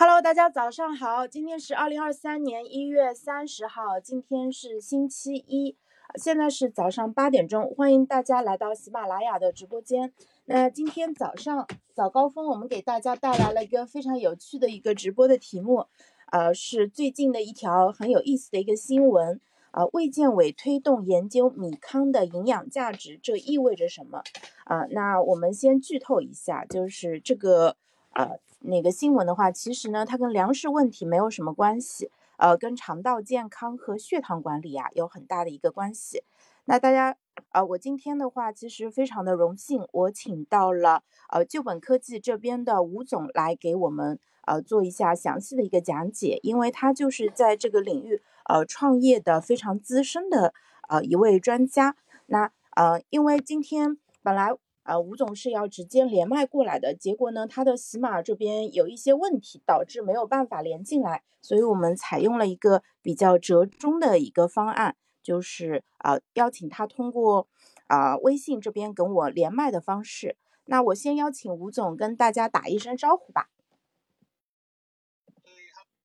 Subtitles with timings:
[0.00, 5.76] Hello，大家早上好，今天是二零二三年一月三十号，今天是星期一，
[6.14, 10.12] 现在是早上八点钟，欢迎大家来到喜马拉雅的直播间。
[10.44, 15.86] 那今天早上早高峰，我们给大家带来了一个非常有趣的一个直播的题目，
[16.30, 19.40] 呃，是最近的一条很有意思的一个新闻，
[19.72, 24.22] 啊，卫健委推动研究米糠的营养价值，这意味着什么？
[24.62, 27.74] 啊，那我们先剧透一下，就是这个，
[28.14, 28.38] 呃。
[28.62, 36.24] 那个新闻的话，其实呢，它跟粮食问题没有什么关系，呃，跟肠道健康和血糖管理啊有很大的一个关系。
[36.64, 37.16] 那大家，
[37.52, 50.52] 呃，我今天的话，其实非常的荣幸，我请到了呃旧本科技这边的吴总来给我们呃做一下详细的一个讲解，因为他就是在这个领域呃创业的非常资深的
[50.88, 51.94] 呃一位专家。
[52.26, 54.50] 那呃，因为今天本来。
[54.88, 67.46] 啊，吴总是要直接连麦过来的，结果呢，他的喜马这边有一些问题，导致没有办法连进来，所以我们采用了一个比较折中的一个方案，就是啊，邀请他通过
[67.88, 70.38] 啊微信这边跟我连麦的方式。
[70.64, 73.50] 那我先邀请吴总跟大家打一声招呼吧。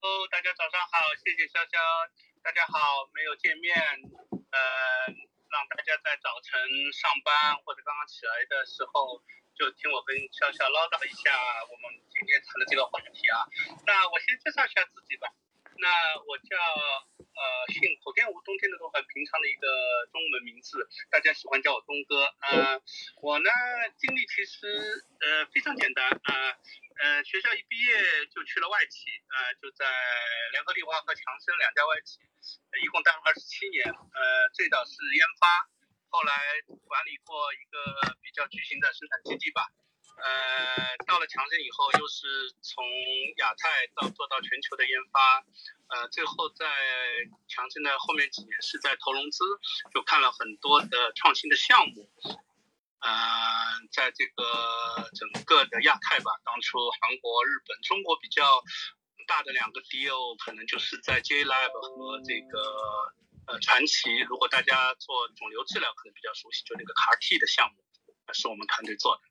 [0.02, 1.79] Hello，大家早上好，谢谢潇潇，
[2.44, 3.77] 大家好，没有见面，
[4.52, 5.32] 呃。
[5.53, 6.57] 让大家在早晨
[6.91, 9.21] 上班或者刚刚起来的时候，
[9.53, 11.29] 就听我跟笑笑唠叨一下
[11.69, 13.45] 我们今天谈的这个话题啊。
[13.85, 15.29] 那我先介绍一下自己吧。
[15.77, 15.88] 那
[16.27, 16.55] 我叫
[17.17, 17.43] 呃
[17.73, 19.67] 姓口天吴，冬天的冬，很平常的一个
[20.11, 22.25] 中文名字，大家喜欢叫我东哥。
[22.41, 22.81] 呃，
[23.21, 23.49] 我呢
[23.97, 24.67] 经历其实
[25.19, 26.31] 呃非常简单啊，
[27.01, 29.85] 呃学校一毕业就去了外企，呃就在
[30.51, 32.19] 联合利华和强生两家外企。
[32.83, 35.47] 一共待了二十七年，呃，最早是研发，
[36.09, 36.33] 后来
[36.85, 39.63] 管理过一个比较巨型的生产基地吧，
[40.17, 42.83] 呃，到了强生以后，又是从
[43.38, 45.44] 亚太到做到全球的研发，
[45.88, 46.66] 呃，最后在
[47.47, 49.44] 强生的后面几年是在投融资，
[49.94, 52.09] 就看了很多的创新的项目，
[53.00, 53.09] 呃，
[53.91, 58.63] 在这个整个的亚太吧，当初韩国、日本、中国比较。
[59.25, 62.59] 大的两个 deal 可能就是在 J Lab 和这个
[63.47, 67.81] 呃传奇，如果大家做肿瘤治疗可能比较熟悉，就那个 CAR T 的项目，
[68.34, 69.22] 是我们团队做的。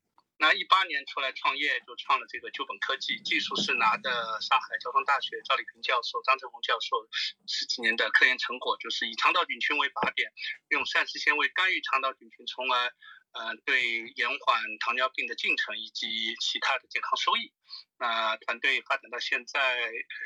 [0.42, 4.10] 那一八年出来创业，就创了这个旧本科技，技术是拿的
[4.41, 7.08] 上海交通大学赵丽萍教授、张成红教授
[7.47, 10.32] 十几年的科研成果，就是以肠道菌群为靶点，
[10.70, 12.92] 用膳食纤维干预肠道菌群，从而
[13.30, 17.54] 呃对延缓糖尿病的进程以及其他的健康收益。
[18.02, 19.78] 那团队发展到现在，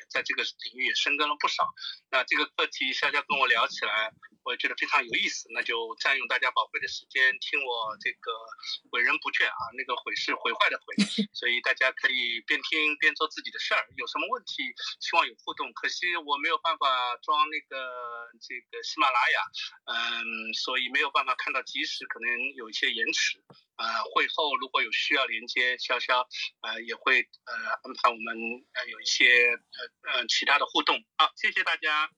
[0.08, 1.68] 在这个领域也深耕了不少。
[2.08, 4.10] 那这个课题，潇潇跟我聊起来，
[4.44, 5.44] 我也觉得非常有意思。
[5.52, 8.32] 那就占用大家宝贵的时间，听我这个
[8.88, 10.96] 诲人不倦啊，那个毁是毁坏的毁，
[11.36, 13.84] 所以大家可以边听边做自己的事儿。
[14.00, 14.64] 有什么问题，
[15.04, 15.68] 希望有互动。
[15.74, 16.88] 可惜我没有办法
[17.20, 17.76] 装那个
[18.40, 19.38] 这个喜马拉雅，
[19.92, 22.26] 嗯，所以没有办法看到及时，可能
[22.56, 23.36] 有一些延迟。
[23.76, 23.84] 呃，
[24.14, 26.24] 会后如果有需要连接，潇潇
[26.62, 28.34] 呃也会呃安排我们
[28.72, 29.24] 呃有一些
[30.04, 30.96] 呃呃其他的互动。
[31.16, 32.10] 好，谢谢大家。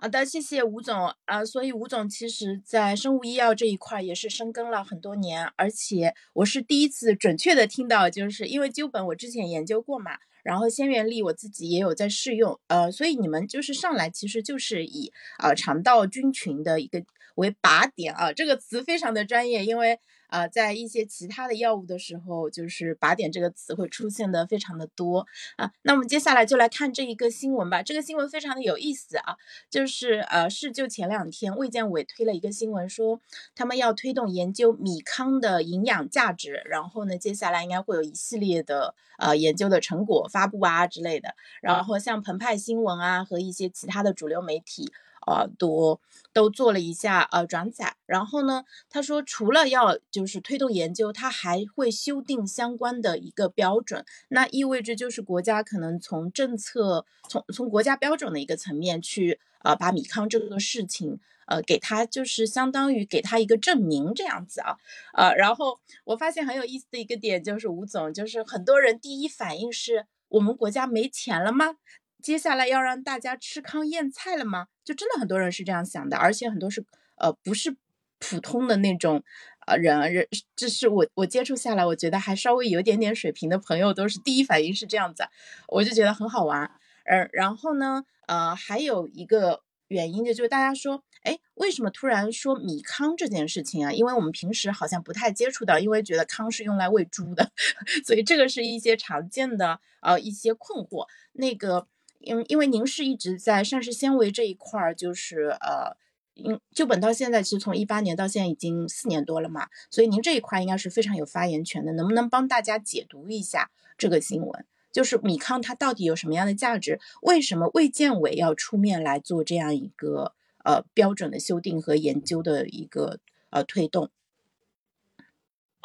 [0.00, 1.44] 好的，谢谢吴总啊。
[1.44, 15.12] 所以吴总其实在生物医药这一块也是深耕了很多年，而且我是第一次准确的听到，就是因为灸本我之前研究过嘛，然后先元力我自己也有在试用，呃，所以你们就是上来其实就是以
[15.42, 17.04] 呃肠道菌群的一个。
[17.38, 25.72] 为靶点啊，这个词非常的专业，因为啊，在一些其他的药物的时候，就是靶点这个词会出现的非常的多啊。
[25.82, 27.82] 那我们接下来就来看这一个新闻吧。
[27.82, 29.36] 这个新闻非常的有意思啊，
[29.68, 33.20] 就是呃，是就前两天卫健委推了一个新闻，说
[33.54, 41.34] 他们要推动研究米糠的营养价值，然后呢，接下来应该会有一系列的呃研究的成果发布啊之类的。
[41.60, 44.92] 然后像澎湃新闻啊和一些其他的主流媒体。
[45.26, 46.00] 呃，都
[46.32, 64.76] 都做了一下呃转载，然后呢，他说除了要就是推动研究，他还会修订相关的一个标准，那意味着就是国家可能从政策从从国家标准的一个层面去呃把米糠这个事情呃给他就是相当于给他一个证明这样子啊，
[65.14, 71.76] 呃，然后我发现很有意思的一个点就是吴总就是很多人第一反应是我们国家没钱了吗？
[72.22, 74.66] 接下来要让大家吃糠咽菜了吗？
[74.84, 76.84] 就真的很多人是这样想的，而且很多是
[77.16, 77.76] 呃不是
[78.18, 79.22] 普通的那种
[79.66, 80.26] 呃人人，
[80.56, 85.28] 这是我我接触下来，我觉得还稍微有点点水平的朋友都是第一反应是这样子，
[85.68, 86.70] 我就觉得很好玩。
[87.04, 93.92] 呃，然后呢，呃，还有一个原因就就是大家说，哎，为什么突然说米糠这件事情啊？
[93.92, 97.50] 因为我们平时好像不太接触到，因为觉得糠是用来喂猪的，
[98.04, 101.06] 所以这个是一些常见的呃一些困惑。
[101.32, 101.86] 那个，
[102.18, 105.96] 因因为您是一直在膳食纤维这一块儿，就是呃，
[106.34, 111.92] 因就本到现在，其实从一八年到现在已经四年多了嘛，所以您这一块应该是非常有发言权的。
[111.92, 114.64] 能不能帮大家解读一下这个新闻？
[114.92, 117.00] 就是米糠它到底有什么样的价值？
[117.22, 120.34] 为什么卫健委要出面来做这样一个？
[120.64, 124.10] 呃，标准的修订和研究的一个呃推动。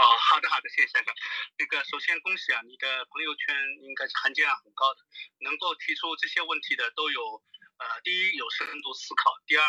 [0.04, 1.14] 哦，好的好的，谢谢先生。
[1.58, 3.56] 那个首先恭喜啊，你的朋友圈
[3.88, 5.00] 应该是含金量很高的，
[5.40, 7.42] 能够提出这些问题的都有。
[7.78, 9.64] 呃，第一有深度思考，第二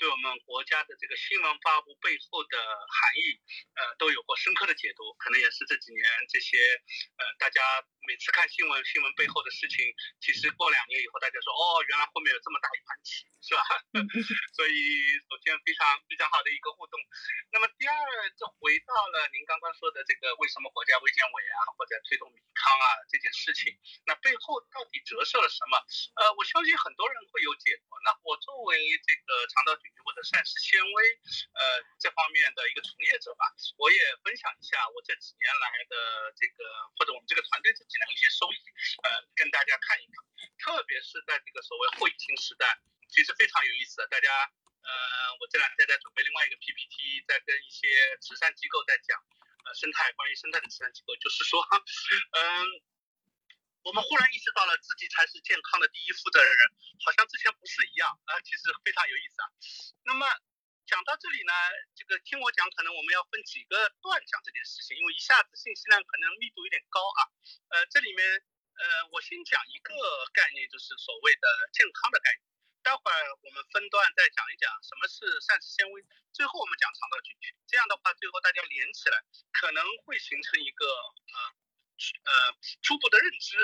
[0.00, 3.36] 对我们国家的这个新闻发布背后的含义，
[3.76, 5.12] 呃，都有过深刻的解读。
[5.20, 6.00] 可能也是这几年
[6.32, 6.56] 这些
[7.20, 7.60] 呃，大家
[8.08, 9.84] 每次看新闻，新闻背后的事情，
[10.24, 13.60] 其实过两年以后，大家说哦，原来后面有这么大一盘棋，是吧？
[14.56, 14.72] 所以
[15.28, 16.96] 首先非常非常好的一个互动。
[17.52, 17.94] 那么第二，
[18.40, 23.68] 就回到了您刚刚说的这个为什么国家卫健委啊，或者推动米康啊这件事情，
[24.08, 25.76] 那背后到底折射了什么？
[26.24, 27.50] 呃，我相信很多人会有。
[27.60, 27.90] 解读。
[28.04, 30.96] 那我作为这个肠道菌或者膳食纤维，
[31.54, 33.46] 呃，这方面的一个从业者吧，
[33.76, 35.94] 我也分享一下我这几年来的
[36.36, 36.64] 这个
[36.96, 38.58] 或者我们这个团队这几年的一些收益，
[39.04, 40.14] 呃，跟大家看一看。
[40.60, 42.64] 特别是在这个所谓后疫情时代，
[43.08, 44.08] 其实非常有意思的。
[44.08, 44.28] 大家，
[44.82, 44.92] 呃，
[45.40, 47.88] 我这两天在准备另外一个 PPT，在跟一些
[48.20, 49.16] 慈善机构在讲，
[49.64, 52.82] 呃，生态关于生态的慈善机构，就是说，嗯。
[53.82, 56.52] 我们忽然意识到了自己才是健康的第一负责人，
[57.00, 59.46] 好像之前不是一样啊，其实非常有意思啊。
[60.04, 60.28] 那么
[60.84, 61.52] 讲到这里呢，
[61.96, 67.20] 这个听我讲，可能我们要分几个段讲这件事情，因为一下子信息量可能密度有点高啊。
[67.72, 68.20] 呃，这里面
[68.76, 68.84] 呃，
[69.16, 69.96] 我先讲一个
[70.36, 72.44] 概念，就是所谓的健康的概念。
[72.84, 76.04] 待会儿我们分段再讲一讲什么是膳食纤维，
[76.36, 77.56] 最后我们讲肠道菌群。
[77.64, 79.16] 这样的话，最后大家连起来，
[79.56, 81.56] 可能会形成一个呃。
[82.00, 82.32] 呃，
[82.82, 83.58] 初步的认知，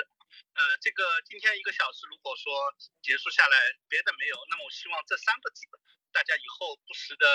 [0.53, 2.53] 呃，这个今天一个小时，如果说
[3.01, 3.57] 结束下来，
[3.89, 5.65] 别的没有，那么我希望这三个字，
[6.11, 7.25] 大家以后不时的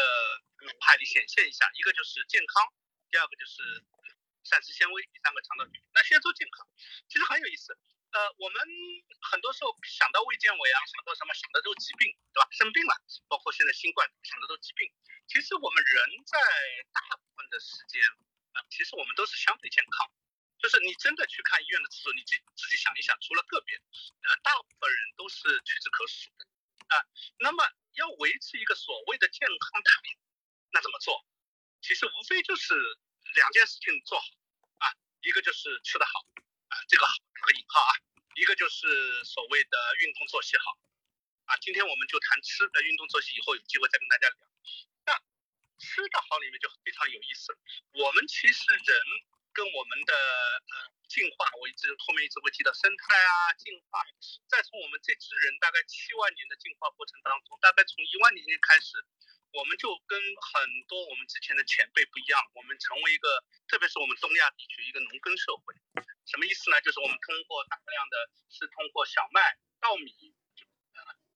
[0.66, 2.72] 脑海里显现一下，一个就是健康，
[3.10, 3.82] 第二个就是
[4.44, 5.82] 膳食纤维，第三个肠道菌。
[5.92, 6.66] 那先说健康，
[7.08, 7.76] 其实很有意思。
[8.12, 8.60] 呃，我们
[9.32, 12.46] 很多时候想到卫健委啊，想到什么，想的都是疾病，对吧？
[12.52, 12.94] 生病了，
[13.26, 14.84] 包括现在新冠，想的都是疾病。
[15.26, 15.96] 其实我们人
[16.26, 16.36] 在
[16.92, 18.04] 大部分的时间，
[18.52, 20.12] 啊，其实我们都是相对健康。
[20.62, 26.46] 就是你真的去看医院的次数，你自自己想一想，除了个别，呃，大部分人都是屈指可数的
[26.86, 27.02] 啊。
[27.40, 27.66] 那么
[27.98, 29.90] 要维持一个所谓的健康态，
[30.70, 31.26] 那怎么做？
[31.82, 32.78] 其实无非就是
[33.34, 34.24] 两件事情做好
[34.78, 34.86] 啊，
[35.22, 36.12] 一个就是吃得好
[36.68, 37.92] 啊，这个好打个引号啊，
[38.36, 40.78] 一个就是所谓的运动作息好
[41.46, 41.56] 啊。
[41.58, 44.48] 今天我们就谈吃的运动作息，以后有机会再跟大家聊。
[45.06, 45.18] 那
[45.82, 47.58] 吃的好里面就非常有意思了，
[47.98, 49.02] 我们其实人。
[49.52, 50.74] 跟我们的呃
[51.08, 54.00] 进化，我一直后面一直会提到生态啊进化，
[54.48, 58.96] 再从我们这支人大概七万年的进化过程当中，大概从一万年前开始，
[59.52, 63.28] 我们就跟很多我们之前的前辈不一样，我们成为一个，
[63.68, 65.76] 特别是我们东亚地区一个农耕社会，
[66.24, 66.80] 什么意思呢？
[66.80, 68.16] 就是我们通过大量的
[68.48, 69.40] 是通过小麦、
[69.84, 70.08] 稻米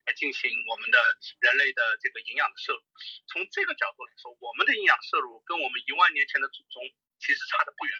[0.09, 0.97] 来进行我们的
[1.41, 2.81] 人类的这个营养的摄入。
[3.29, 6.81] 从这个角度来说，我们的营养摄入跟我们一万年前的祖宗。
[7.19, 7.93] 其实差的不远，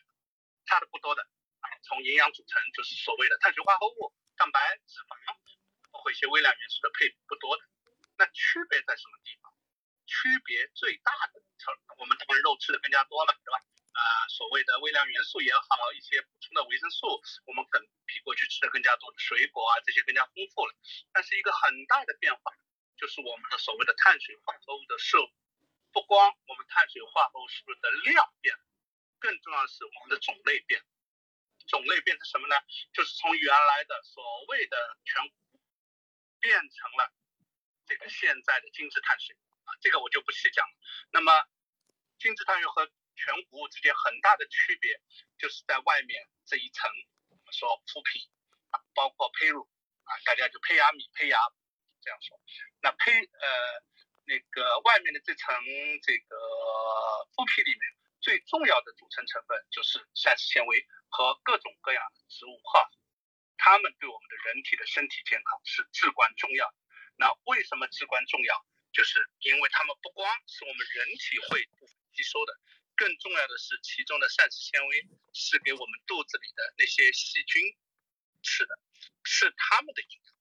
[0.67, 1.23] 差的不多的
[1.61, 1.67] 啊。
[1.83, 5.17] 从营养组成，就是所谓的碳水化合物、蛋白、脂肪，
[5.90, 7.62] 包括一些微量元素的配比不多的。
[8.19, 9.52] 那区别在什么地方？
[10.07, 11.43] 区别最大的，
[11.99, 13.59] 我们当然肉吃的更加多了，对吧？
[13.97, 20.73] 啊，所谓的微量元素也好，一些补充的维生素，我们可能比过去吃的更加多水果啊，这些更加丰富了。
[21.12, 22.52] 但是一个很大的变化，
[22.97, 25.26] 就是我们的所谓的碳水化合物的摄入，
[25.93, 28.62] 不光我们碳水化合物摄入的量变了。
[29.18, 30.80] 更重要的是，我们的种类变，
[31.66, 32.56] 种类变成什么呢？
[32.92, 35.32] 就是从原来的所谓的全，
[36.40, 37.12] 变成了
[37.87, 40.75] 这个现在的精致碳水啊，这个我就不细讲了。
[41.11, 41.32] 那么，
[42.18, 45.00] 精致碳水和全谷物之间很大的区别，
[45.38, 46.90] 就是在外面这一层，
[47.28, 48.28] 我们说麸皮
[48.70, 49.68] 啊，包括胚乳
[50.04, 51.38] 啊，大家就胚芽米、胚芽
[52.02, 52.38] 这样说。
[52.82, 53.82] 那胚呃
[54.26, 55.56] 那个外面的这层
[56.02, 56.37] 这个
[57.35, 57.96] 麸皮里面。
[58.26, 62.99] 最重要的组成成分就是膳食纤维和各种各样的植物化合物，
[63.56, 66.75] 它们对我们的人体的身体健康是至关重要。
[67.14, 68.66] 那为什么至关重要？
[68.90, 71.62] 就是因为它们不光是我们人体会
[72.18, 72.52] 吸收的，
[72.97, 77.62] 更重要的是其中的膳食纤维是给我们肚子里的那些细菌
[78.42, 78.76] 吃的，
[79.23, 80.36] 是它们的营养。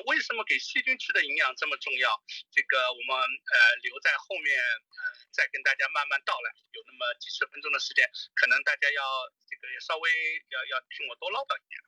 [0.00, 2.10] 为什么给细菌吃的营养这么重要？
[2.52, 5.00] 这个我们呃留在后面呃
[5.30, 6.52] 再跟大家慢慢道来。
[6.72, 9.02] 有那么几十分钟的时间，可能大家要
[9.48, 10.10] 这个稍微
[10.50, 11.80] 要要听我多唠叨一点。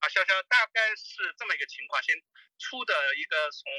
[0.00, 2.20] 啊，潇潇大概是这么一个情况，先
[2.58, 3.72] 出的一个从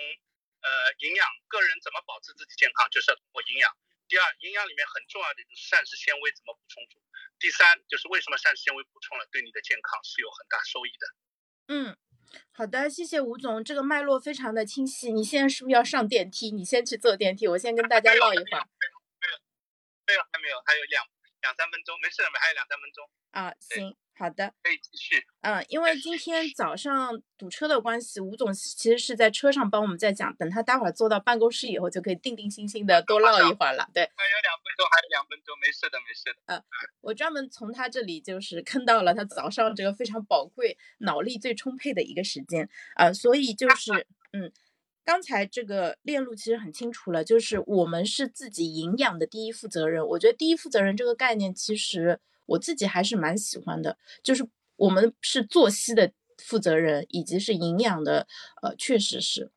[0.62, 3.70] 呃营养，个人怎么保持自己健康，就是要通过营养。
[4.08, 7.02] 第二，营养里面很重要的就是膳食纤维怎么补充足。
[7.38, 11.06] 第三，就是为什么膳食纤维补充了对你的健康是有很大收益的。
[11.68, 11.98] 嗯。
[12.52, 15.12] 好的，谢谢吴总，这个脉络非常的清晰。
[15.12, 16.52] 你现在是不是要上电梯？
[16.52, 18.64] 你先去坐电梯，我先跟大家唠一会儿。
[18.80, 19.38] 没有，
[20.08, 21.06] 没有，还没有，还有两
[21.42, 23.10] 两三分钟，没事，还有两三分钟。
[23.32, 23.96] 啊，行。
[24.18, 25.26] 好的，可以继续。
[25.42, 33.90] 嗯，因为今天早上堵车的关系，吴总其实是在车上帮我们在讲，等他待会儿坐到办公室以后，就可以定定心心的多唠一会儿了。
[33.94, 36.38] 对，还有两分钟，还有两分钟，没事的，没事的。
[36.46, 36.64] 嗯，
[37.02, 43.92] 我专门从他这里就是坑到了他早上这个非常宝贵、脑力最充沛的一个时间啊，所以就是
[44.32, 44.50] 嗯，
[45.04, 50.08] 刚才这个链路其实很清楚了，就是我们是自己营养的第一负责人。
[50.08, 52.22] 我觉得第一负责人这个概念其实。
[52.46, 58.28] 我自己还是蛮喜欢的，就是我们是作息的负责人，以及是营养的，
[58.62, 59.52] 呃，确实是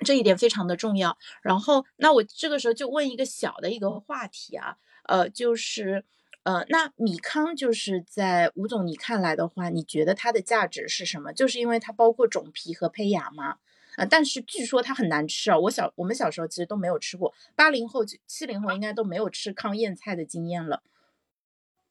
[0.00, 1.16] 这一点非常的重要。
[1.42, 6.04] 然后，那我这个时候就问一个小的一个话题啊，呃，就是，
[6.42, 11.32] 呃，那米糠就是在吴总你看来的话，你觉得它的价值是什么？
[11.32, 13.56] 就是因为它包括种皮和胚芽吗？
[13.96, 20.82] 啊，但是据说它很难吃啊，我小我们小时候其实都没有吃过，八零后、七零后应该都没有吃糠咽菜的经验了。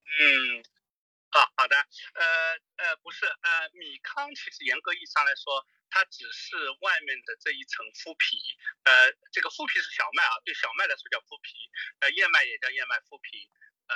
[0.06, 0.64] 嗯，
[1.32, 1.76] 好好的，
[2.14, 2.26] 呃
[2.78, 8.38] 呃，不是，呃，米糠其实严格意义上来说，它只是外面的这一层麸皮，
[8.84, 11.56] 呃，这个麸皮是小麦啊，对小麦来说叫麸皮，
[12.00, 13.50] 呃，燕麦也叫燕麦麸皮，
[13.88, 13.96] 呃，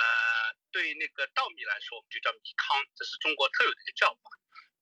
[0.72, 4.30] 对那个稻米来说，我们就叫米糠，这是中国特有的一个叫法。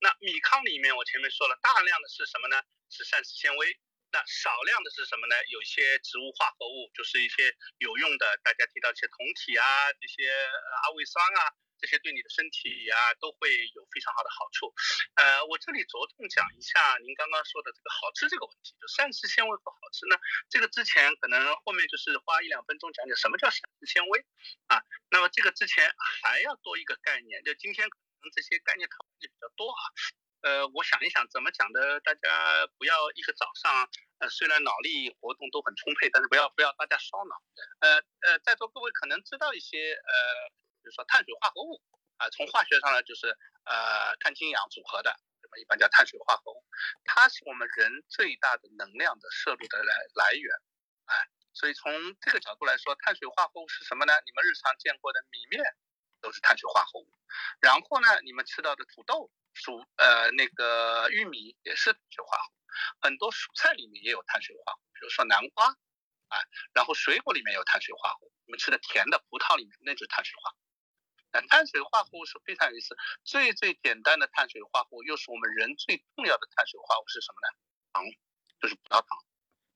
[0.00, 2.62] 那米糠里面，我前面说了，大量的是什么呢？
[2.88, 3.78] 是膳食纤维。
[4.16, 5.36] 那少量的是什么呢？
[5.52, 14.72] 有一些植物化合物，就是一些有用的，大家提到一些酮体啊，这些阿魏酸啊，这些对你的身体呀都会有非常好的好处。
[15.20, 20.16] 呃，我这里着重讲一下您刚刚说的这个好吃这个问题，就膳食纤维和好吃呢，
[20.48, 21.36] 这个之前可能
[21.68, 24.24] 后面就是花一两分钟讲讲什么叫膳食纤维
[24.72, 24.80] 啊。
[25.12, 25.92] 那么这个之前
[26.24, 29.82] 还要多一个概念，就今天可能这些概念讨论的比较多啊。
[30.46, 37.34] 呃，我想一想怎么讲的，大家不要一个早上，呃，虽然脑力活动都很充沛，但是不要不要大家烧脑。
[37.80, 40.14] 呃呃，在座各位可能知道一些呃，
[40.78, 41.82] 比如说碳水化合物
[42.18, 43.26] 啊，从化学上呢就是
[43.66, 45.10] 呃碳氢氧组合的，
[45.42, 46.62] 这么一般叫碳水化合物，
[47.02, 50.54] 它是我们人最大的能量的摄入的来来源，
[51.06, 54.14] 哎，所以从这个角度来说，碳水化合物是什么呢？
[54.24, 55.74] 你们日常见过的米面
[56.22, 57.10] 都是碳水化合物，
[57.58, 59.28] 然后呢，你们吃到的土豆。
[59.56, 62.54] 薯呃那个玉米也是碳水化合物，
[63.00, 65.66] 很多蔬菜里面也有碳水化合物，比如说南瓜，
[66.28, 66.36] 啊，
[66.74, 70.60] 然后水果里面有碳水化合物，我们吃的甜的葡萄里面那就是碳水化合物。
[71.32, 77.48] 那碳水化合物是非常有意思，最最简单的碳水化合物又是我们人最重要的碳水化合物是什么呢？
[77.92, 78.04] 糖，
[78.60, 79.08] 就是葡萄糖。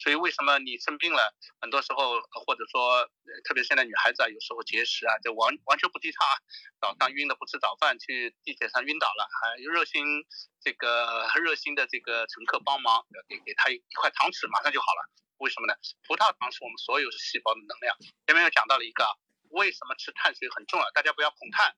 [0.01, 1.21] 所以为什么你生病了，
[1.61, 3.05] 很多时候或者说，
[3.45, 6.35] 特别现在女孩子啊，有时候节食啊，就完完全不提倡啊。
[6.81, 10.25] 早上晕的不吃早饭，去地铁上晕倒了，还热心
[10.65, 15.11] 这个热心的这个乘客帮忙，给给他一块糖吃，马上就好了。
[15.37, 15.75] 为什么呢？
[16.09, 17.95] 葡萄糖是我们所有细胞的能量。
[18.27, 19.05] 前面又讲到了一个，
[19.51, 20.91] 为什么吃碳水很重要？
[20.93, 21.77] 大家不要捧碳，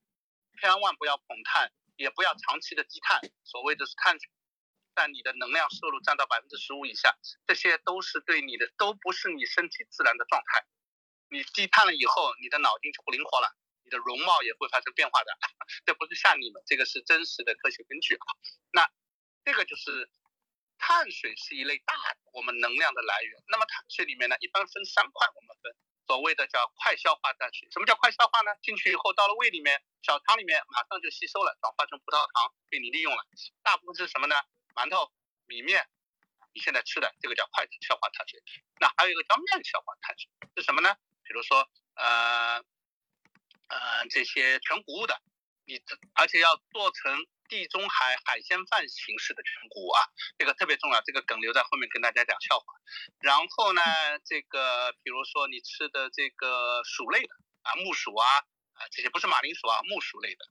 [0.60, 3.20] 千万不要捧碳，也不要长期的低碳。
[3.42, 4.30] 所谓的是碳水。
[4.94, 10.66] 但你的能量摄入占到百分之十五以下，这些都是对你的，都不是你身体自然的状态。
[11.28, 15.32] 你低碳了以后，你的脑筋就不灵活了，你的容貌也会发生变化的。
[15.86, 18.26] 这不是吓你们，这个是真实的科学根据啊。
[18.72, 18.90] 那
[19.44, 20.10] 这个就是
[20.78, 21.94] 碳水是一类大
[22.32, 23.42] 我们能量的来源。
[23.48, 25.72] 那么碳水里面呢，一般分三块，我们分
[26.06, 27.66] 所谓的叫快消化碳水。
[27.70, 28.52] 什么叫快消化呢？
[28.62, 33.24] 进去以后到了胃里面，小肠里面马上就吸收了，转化成葡萄糖被你利用了。
[33.62, 34.36] 大部分是什么呢？
[34.74, 35.12] 馒头、
[35.46, 35.86] 米面，
[36.52, 38.42] 你现在吃的这个叫快消化碳水，
[38.80, 40.94] 那还有一个叫慢消化碳水是什么呢？
[41.24, 42.56] 比如说，呃，
[43.68, 45.20] 呃，这些全谷物的，
[45.64, 45.80] 你
[46.14, 50.00] 而且要做成地中海海鲜饭形式的全谷物啊，
[50.36, 52.64] 这个特别重要，这个梗留在后面跟大家讲笑话。
[53.20, 53.82] 然后呢，
[54.24, 58.26] 这个比如说你吃的这个薯类的啊，木薯啊，
[58.74, 60.44] 啊这些不是马铃薯啊，木薯类的，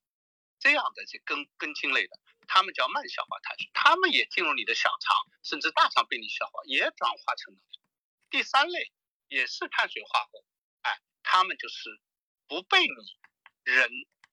[0.62, 2.18] 这样的这根根茎类的。
[2.48, 7.84] 它们叫慢消化碳水，它们也进入你的小肠，甚至大肠被你消化，也转化成能量。
[8.30, 8.94] 第三类
[9.28, 10.46] 也是碳水化合物，
[10.84, 12.00] 哎，它们就是
[12.48, 13.18] 不被你
[13.64, 13.90] 人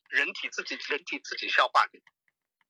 [0.09, 1.99] 人体自己人体自己消化的，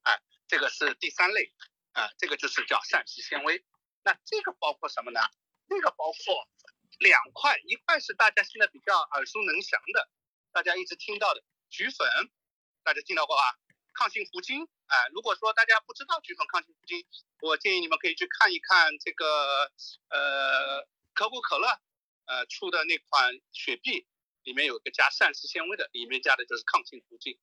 [0.05, 1.53] 哎，这个是第三类。
[1.93, 3.65] 啊，这个就是叫膳食纤维。
[4.05, 5.19] 那这个包括什么呢？
[5.69, 6.49] 这个包括
[7.01, 10.09] 两块，一块是大家现在比较耳熟能详的，
[10.53, 12.07] 大家一直听到的菊粉，
[12.89, 13.43] 大家听到过吧？
[13.93, 17.05] 抗性糊精，哎，如果说大家不知道菊粉抗性糊精，
[17.43, 19.71] 我建议你们可以去看一看这个
[20.09, 21.69] 呃可口可乐
[22.25, 24.07] 呃出的那款雪碧，
[24.43, 27.39] 里面有个加膳食纤维的，里面加的就是抗性糊精，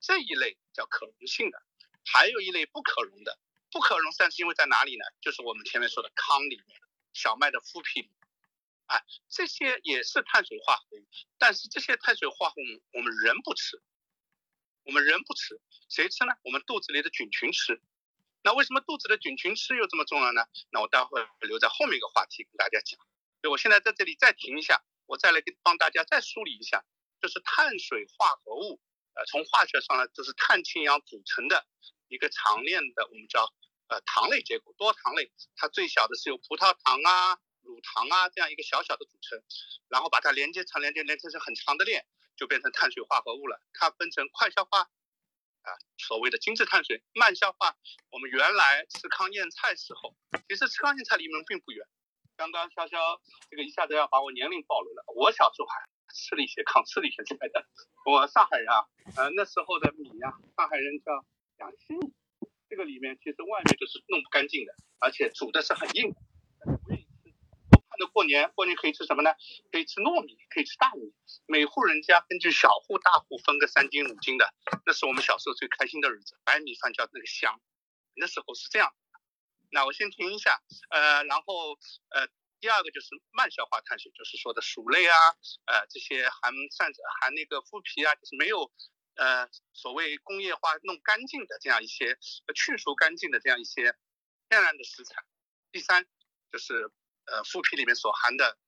[0.00, 1.62] 这一类叫可溶性的，
[2.04, 3.38] 还有一类不可溶的，
[3.70, 5.04] 不可溶膳食纤维在哪里呢？
[5.20, 6.80] 就是我们前面说的糠里面，
[7.12, 8.10] 小麦的麸皮里，
[8.86, 11.06] 哎，这些也是碳水化合物，
[11.38, 13.80] 但是这些碳水化合物我们人不吃。
[14.88, 16.32] 我们人不吃，谁吃呢？
[16.44, 17.78] 我们肚子里的菌群吃。
[18.42, 20.46] 那为什么肚子的菌群吃又这么重要呢？
[20.70, 22.98] 那我待会儿留在后面一个话题跟大家讲。
[23.42, 26.86] 所以我现在在这里再停一下，我再来帮大家再梳理一下，
[27.20, 28.80] 就是碳水化合物，
[29.12, 31.66] 呃，从化学上呢，就是碳氢氧组成的
[32.08, 33.44] 一个长链的，我们叫
[33.88, 35.30] 呃糖类结构，多糖类。
[35.54, 39.38] 它最小的是由葡萄糖啊、乳糖啊这样一个小小的组成，
[39.88, 42.06] 然后把它连接成连接连接成很长的链。
[42.38, 43.60] 就变成碳水化合物了。
[43.74, 45.68] 它分成快消化，啊，
[45.98, 47.76] 所谓的精致碳水；慢消化，
[48.10, 50.16] 我们原来吃糠咽菜时候，
[50.48, 51.84] 其实吃糠咽菜离我们并不远。
[52.36, 53.18] 刚刚潇潇
[53.50, 55.02] 这个一下子要把我年龄暴露了。
[55.16, 55.82] 我小时候还
[56.14, 57.66] 吃了一些糠，吃了一些菜的。
[58.06, 61.10] 我上海人啊，呃，那时候的米呀，上海人叫
[61.58, 62.14] 两星米，
[62.70, 66.20] 这个里面其实外面就是弄不干净的，而且煮的是很硬的。
[67.98, 69.34] 那过年，过年可以吃什么呢？
[69.72, 71.12] 可以吃糯米，可以吃大米。
[71.46, 74.54] 每户人家根据小户大户分个三斤五斤的，
[74.86, 76.38] 那是我们小时候最开心的日子。
[76.44, 77.60] 白米饭叫那个香，
[78.14, 78.94] 那时候是这样。
[79.70, 81.72] 那我先停一下，呃，然后
[82.10, 82.28] 呃，
[82.60, 85.16] 第二个就是慢消化碳水，就是说的薯类啊，
[85.66, 88.70] 呃，这些含膳食含那个麸皮啊，就是没有
[89.16, 92.16] 呃所谓工业化弄干净的这样一些
[92.54, 93.96] 去除干净的这样一些
[94.48, 95.24] 天然的食材。
[95.72, 96.06] 第三
[96.52, 96.92] 就是。
[97.30, 98.58] 呃，麸皮里面所含的，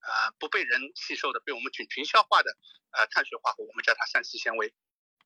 [0.00, 2.56] 呃，不被人吸收的，被我们菌群消化的，
[2.90, 4.74] 呃，碳水化合物，我们叫它膳食纤维，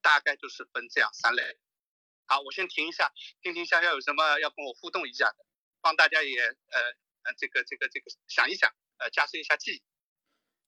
[0.01, 1.59] 大概就是分这样三类。
[2.27, 5.45] 好，我先停一下，听听笑笑有什么要跟我互动一下的，
[5.81, 6.81] 帮大家也呃
[7.25, 9.83] 呃这个这个这个想一想，呃，加深一下记忆。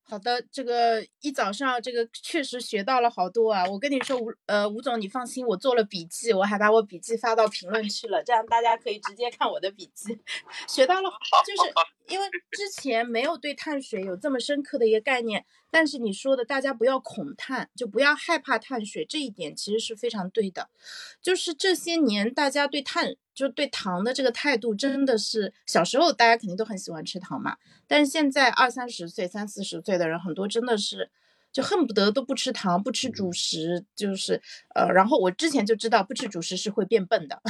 [0.09, 3.65] 好的，这个一早上这个确实学到了好多啊！
[3.67, 10.17] 我跟你说，吴呃吴总，你放心，我做了笔记，我还把我笔记发到评论区了，这样大家可以直接看我的笔记。
[10.69, 11.11] 学到了，
[11.45, 11.73] 就是
[12.07, 20.71] 因为之前没有对碳水有这么深刻的一个概念，但是你说的大家不要恐碳，就不要害怕碳水，这一点其实是非常对的。
[21.21, 23.17] 就是这些年大家对碳。
[23.37, 31.11] 就对糖的这个态度真的是，小时候大家肯定都很喜欢吃糖嘛，但是现在二三十岁、三四十岁的人很多真的是，
[31.53, 34.41] 就恨不得都不吃糖、不吃主食，就是
[34.75, 37.43] 呃，然后我之前就知道不吃主食是会变笨的，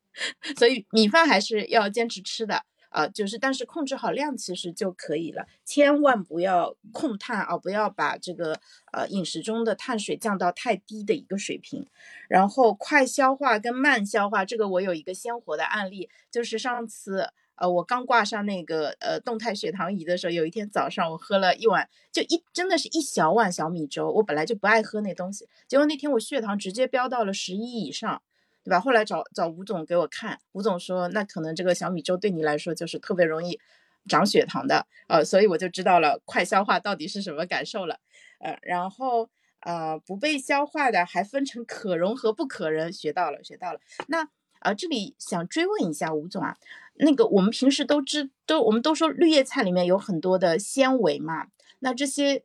[0.56, 2.64] 所以米饭还是要坚持吃的。
[2.96, 8.58] 啊，就是，但是控制好量其实就可以了，千万不要控碳啊，不要把这个
[8.90, 11.86] 呃饮食中的碳水降到太低的一个水平。
[12.26, 28.22] 然后快消化跟慢消化，这个我有一个鲜活的案例，就是上次呃我刚挂上那个呃动态血糖仪的时候，有一天早上我喝了一碗，就一真的是一小碗小米粥，我本来就不爱喝那东西，结果那天我血糖直接飙到了十一以上。
[28.66, 28.80] 对吧？
[28.80, 33.60] 后来找找吴总给我看，吴总说那可能这个小米粥对你来说就是特别容易
[34.08, 38.00] 长血糖的，呃，所以我就知道了快消化到底是什么感受了，
[38.40, 43.78] 呃，然后呃不被消化的还分成可溶和不可溶，学到了学到了。
[44.08, 44.28] 那
[44.62, 46.56] 呃这里想追问一下吴总啊，
[46.94, 51.46] 那个我们平时都知都我们都说绿叶菜里面有很多的纤维嘛，
[51.78, 52.42] 那这些。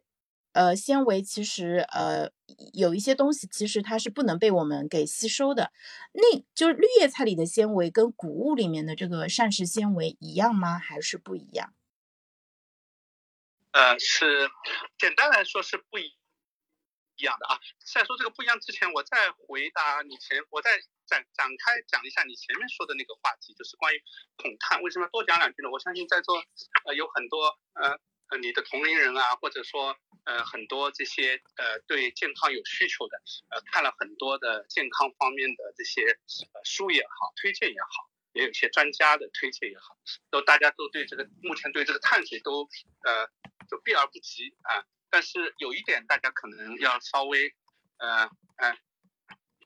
[0.53, 2.29] 呃，纤维其实呃
[2.73, 5.71] 有一些东西，其实它是不能被我们给吸收的。
[6.11, 10.77] 那就是绿叶菜里的纤维跟谷物里面的这个膳食纤维一样吗？
[10.77, 11.73] 还是不一样？
[13.71, 14.49] 呃，是
[14.97, 16.13] 简单来说是不一
[17.15, 17.57] 一样的啊。
[17.93, 20.69] 在说这个不一样之前，我再回答你前，我再
[21.05, 24.03] 展展开讲一下你前面说的那个话题，就是关于
[24.35, 24.81] 恐碳。
[24.81, 25.69] 为什么多讲两句呢？
[25.71, 26.43] 我相信在座
[26.85, 27.97] 呃有很多呃。
[28.31, 36.01] 呃，你的同龄人啊，或者说，呃，很多这些呃对健康有需求的，呃，看了很多的健康方面的这些
[36.53, 39.97] 呃书也好，推荐也好，也有些专家的推荐也好，
[40.29, 42.69] 都大家都对这个目前对这个碳水都
[43.03, 43.27] 呃
[43.69, 44.85] 就避而不及啊。
[45.09, 47.53] 但是有一点大家可能要稍微
[47.97, 48.77] 呃呃，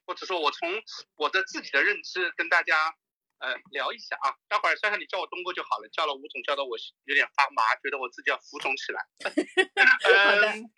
[0.08, 0.82] 或者说我从
[1.18, 2.96] 我的自己的认知跟大家。
[3.40, 9.06] 呃，聊一下啊，待会儿珊珊你叫我东哥就好了，叫了吴总叫的我有点发麻，觉得我自己要浮肿起来。
[10.08, 10.72] 嗯，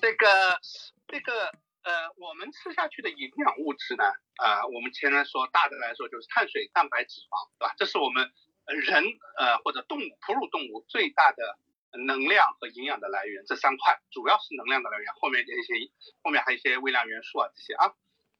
[0.00, 0.58] 这个
[1.06, 1.52] 这个
[1.82, 4.04] 呃，我们吃下去的营养物质呢，
[4.42, 7.74] 呃，我们前面说大的来说就是碳水、蛋白、脂肪，对吧？
[7.76, 8.32] 这是我们
[8.66, 9.04] 人
[9.38, 11.58] 呃或者动物哺乳动物最大的
[12.06, 15.74] 能量和营养的来源，这三块主要是能量的来源，后面的一些
[16.22, 17.92] 后面还有一些微量元素啊这些啊。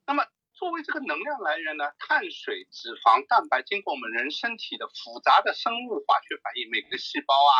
[0.06, 7.52] 那么作为这个能量来源呢，碳水、脂肪、蛋白经过我们人身体的复杂的生物化学反应，每个细胞啊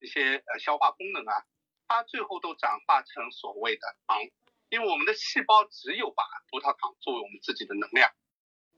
[0.00, 1.32] 一些呃消化功能啊，
[1.88, 4.20] 它最后都转化成所谓的糖。
[4.68, 8.12] 因为我们的细胞只有把葡萄糖作为我们自己的能量，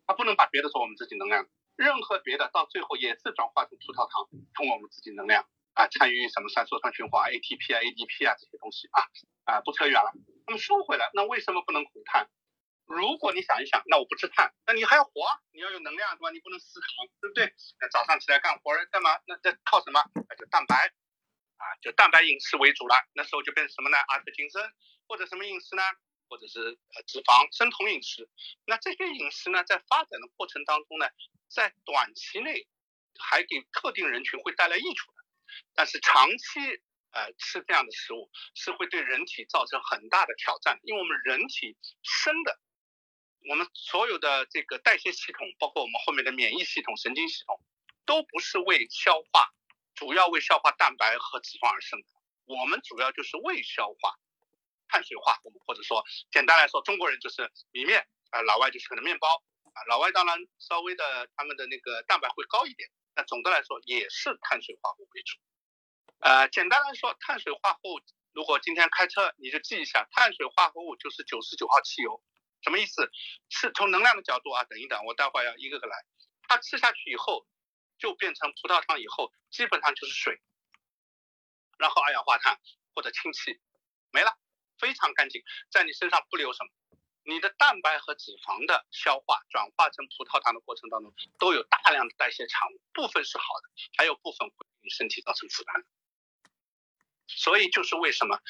[0.06, 9.02] 它不能把别的作为我们自己能量，任何别的到最后也是转化成葡萄糖，成为我们自己能量啊，参与什么三羧酸循环 ATP 啊、ADP 啊这些东西啊
[9.44, 10.10] 啊，不扯远了。
[10.46, 12.30] 那么说回来，那为什么不能苦碳？
[12.86, 15.12] 如果你想一想，那我不吃碳，那你还要活，
[15.52, 16.30] 你要有能量对吧？
[16.30, 16.86] 你不能思考，
[17.20, 17.54] 对不对？
[17.80, 19.18] 那早上起来干活干嘛？
[19.26, 20.00] 那这靠什么？
[20.28, 20.92] 那就蛋白
[21.56, 22.96] 啊，就蛋白饮食为主了。
[23.14, 23.98] 那时候就变成什么呢？
[24.08, 24.62] 阿特金森。
[25.06, 25.82] 或者什么饮食呢？
[26.30, 26.58] 或者是
[26.96, 28.26] 呃脂肪生酮饮食。
[28.64, 31.06] 那这些饮食呢，在发展的过程当中呢，
[31.46, 32.66] 在短期内
[33.18, 35.22] 还给特定人群会带来益处的，
[35.74, 36.60] 但是长期
[37.12, 42.58] 呃吃这样的食物是会对人体造成很大的挑战，因为我们人体生的，
[43.48, 47.60] 我们所有的这个代谢系统，包括我们后面的免疫系统、神经系统，
[48.06, 49.52] 都不是为消化，
[49.94, 52.06] 主要为消化蛋白和脂肪而生的，
[52.46, 54.14] 我们主要就是为消化。
[54.86, 65.38] 碳水化合物，或者说简单来说，中国人就是米面啊，老外就是可能面包啊，老外当然稍微的他们的那个蛋白会高一点，但总的来说也是碳水化合物为主。
[66.20, 68.00] 呃，简单来说，碳水化合物，
[68.32, 72.22] 如果今天开车你就记一下，碳水化合物就是九十九号汽油，
[72.64, 73.08] 什么意思？
[73.48, 75.96] 是从能量的角度啊，等一等，我待会儿要一个个来。
[76.48, 77.46] 它吃下去以后
[77.98, 80.40] 就变成葡萄糖以后，基本上就是水，
[81.78, 82.58] 然后二氧化碳
[82.94, 83.60] 或者氢气
[84.10, 84.36] 没了。
[84.76, 86.70] 非常干净，在你身上不留什么。
[87.22, 95.84] 你的蛋白和脂肪的消化转化成葡萄糖的过程当中，都有大量的代谢产物，部分是好的，还有部分会给身体造成负担。
[97.28, 98.42] 所以就是为什么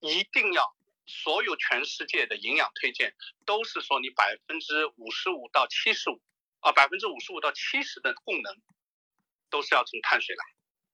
[0.00, 0.76] 一定要
[1.12, 6.20] 所有全世界的营养推荐都是说你百分之五十五到七十五
[6.60, 8.56] 啊，百分之五十五到七十的供能
[9.50, 10.44] 都是要从碳水来，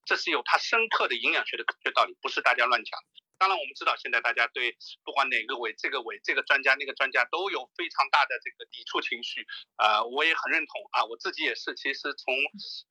[0.04, 2.98] 这是有它深刻的营养学的科学道理，不是大家乱讲。
[3.38, 12.34] 当然，我们知道现在大家对不管哪个委、这个委、这个专家、那个专家都有非常大的这个抵触情绪，呃，我也很认同啊，我自己也是，其实从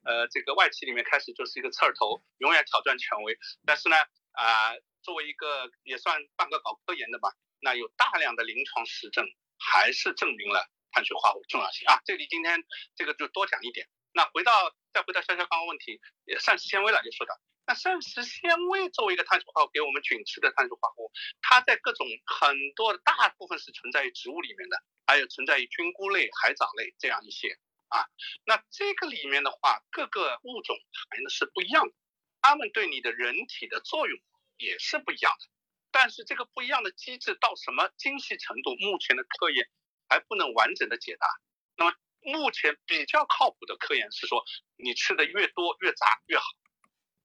[0.06, 3.38] 呃这个外企里面开始就是一个刺儿头，永远挑战权威。
[3.66, 3.98] 但是呢，
[4.32, 4.72] 啊，
[5.08, 9.26] 作为一个也算半个搞科研的吧，那有大量的临床实证
[9.58, 12.02] 还是证明了碳水化合物重要性啊。
[12.04, 12.62] 这里今天
[12.94, 13.88] 这个就多讲一点。
[14.12, 14.52] 那回到
[14.92, 16.02] 再回到潇潇刚刚问题，
[16.42, 17.40] 膳食纤维了就说到。
[17.66, 28.04] 那膳食纤维作为一个碳水化合物，给我们菌吃的碳水化合物，它在各种很多大部分是存在于植物里面的，还有存在于菌菇类、海藻类这样一些啊。
[28.44, 30.76] 那这个里面的话，各个物种
[31.10, 31.94] 含的是不一样的，
[32.42, 34.20] 它们对你的人体的作用
[34.58, 35.48] 也是不一样的。
[35.92, 39.68] 但是这个不一样的机制到什么精细程度，目前的科研
[40.10, 41.28] 还不能完整的解答。
[41.76, 44.44] 那么目前比较靠谱的科研是说，
[44.76, 46.46] 你吃的越多越杂越好。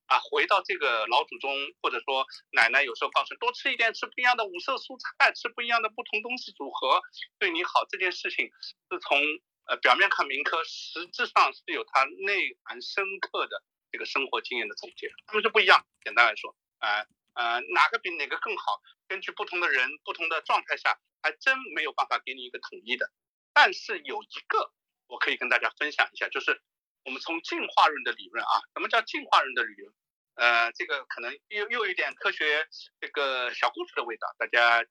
[0.06, 7.00] 啊，回到这个老祖宗或者说奶奶有时候告诉多吃一点，吃不一样的五色蔬菜，吃不一样的不同东西组合
[7.38, 7.86] 对你好。
[7.88, 8.50] 这件事情
[8.90, 9.18] 是从
[9.66, 15.08] 呃表面看民科，实质上是有它内涵深刻的这个生活经验的总结。
[15.26, 23.10] 他们是不一样，简单来说，呃呃哪个比哪个更好，根据不同的人不同的状态下，还真没有办法给你一个统一的。
[23.52, 24.72] 但是有一个
[25.06, 26.62] 我可以跟大家分享一下，就是
[27.04, 29.94] 我们从进化论的理论啊，什么叫进化论的理论？
[30.34, 32.66] 呃，这个可能又又有点科学
[32.98, 34.86] 这个小故事的味道，大家呃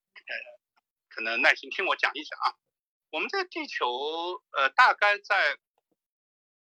[1.10, 2.54] 可能耐心听我讲一讲啊。
[3.10, 5.58] 我们这个地球呃大概在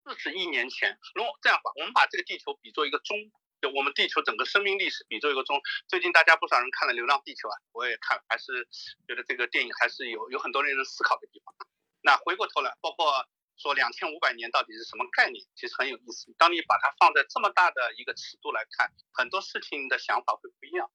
[0.04, 3.18] 四十亿年前，如果这样吧，我们把这个地球比作一个钟，
[3.62, 5.62] 就我们地球整个生命历史比作一个钟。
[5.88, 8.68] 最近大家不少人看了《流浪地球》啊，我也看，还是
[9.08, 11.54] 觉得这个电影还是有有很多令人思考的地方。
[12.02, 13.28] 那回过头来，包括。
[13.58, 15.46] 说两千五百年到底是什么概念？
[15.54, 16.34] 其实很有意思。
[16.40, 20.90] 当你把它放在这么大的一个尺度来看，很多事情的想法会不一样。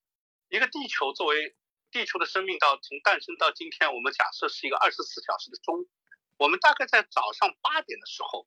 [0.49, 1.55] 一个地球作为
[1.91, 5.87] 地球的生命，到从诞生到今天，我们假设是一个二十四小时的钟。
[6.35, 8.45] 我们大概在早上八点的时候，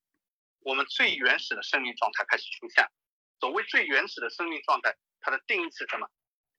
[0.60, 2.90] 我们最原始的生命状态开始出现了。
[3.40, 6.08] 所谓最原始的生命状态，它的定义是什么？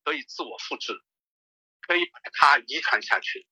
[0.04, 1.00] 可以自我复制，
[1.82, 3.48] 可以把它遗传下去。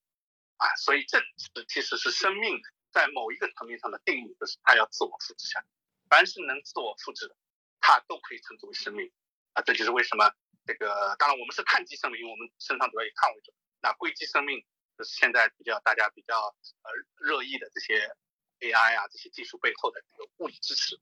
[0.56, 1.22] 啊，所以这
[1.68, 2.60] 其实是生命。
[2.92, 5.66] 在某一个层面上的定义就是它要自我复制下来，
[6.08, 7.36] 凡是能自我复制的，
[7.80, 9.12] 它都可以称之为生命
[9.52, 9.62] 啊。
[9.62, 10.28] 这就是为什么
[10.66, 13.54] 这个，当然我们是碳基生命，我们身上主要以碳为主。
[13.80, 14.66] 那硅基生命
[14.98, 16.36] 就是现在比较大家比较
[16.82, 16.90] 呃
[17.20, 18.12] 热议的这些
[18.58, 21.00] AI 啊这些技术背后的这个物理支持。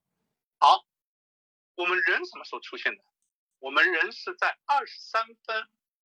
[0.58, 0.84] 好，
[1.78, 3.04] 我们人什么时候出现的？
[3.60, 5.68] 我们人是在二十三分，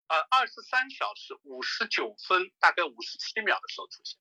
[0.09, 4.19] 呃，二十三小时五十九分，大概五十七秒的时候出现。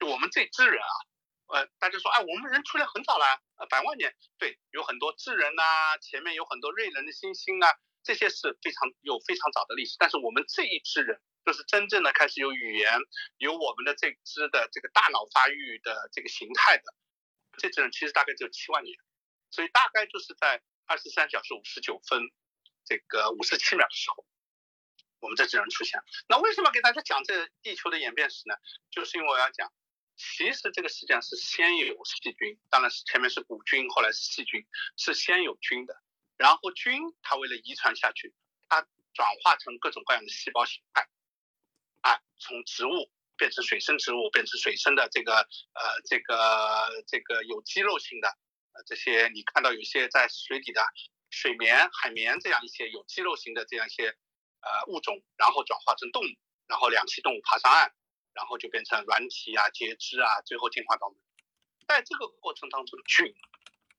[0.00, 3.24] 就我们这支人啊，呃，大家说，哎，我们人出来很早了，
[3.58, 5.62] 呃，百万年，对，有很多智人呐，
[5.98, 9.94] 前面有很多瑞人的猩猩啊，这些是非常有非常早的历史。
[10.00, 12.98] 但是我们这一支人，就是真正的开始有语言，
[13.36, 16.82] 有我们的这支的这个大脑发育的这个形态的，
[17.56, 18.98] 这支人其实大概只有七万年，
[19.50, 20.62] 所以大概就是在。
[20.88, 22.30] 二十三小时五十九分，
[22.84, 24.24] 这个五十七秒的时候，
[25.18, 26.00] 我们这只人出现。
[26.28, 28.54] 那为什么给大家讲这地球的演变史呢？
[28.88, 29.72] 就是因为我要讲，
[30.16, 34.64] 其实这个世界上是先有细菌，当然是前面是古菌，后来是细菌，
[34.96, 36.00] 是先有菌的。
[36.36, 38.32] 然后菌它为了遗传下去，
[38.68, 41.08] 它转化成各种各样的细胞形态，
[42.02, 48.38] 啊，从植物变成水生植物，变成水生的这个呃这个这个有肌肉性的。
[48.84, 50.82] 这些你看到有些在水底的
[51.30, 54.08] 水绵、海绵这样一些有肌肉型的这样一些
[54.60, 56.28] 呃物种，然后转化成动物，
[56.66, 57.92] 然后两栖动物爬上岸，
[58.32, 61.14] 然后就变成软体啊、节肢啊，最后进化到。
[61.88, 63.34] 在这个过程当中，菌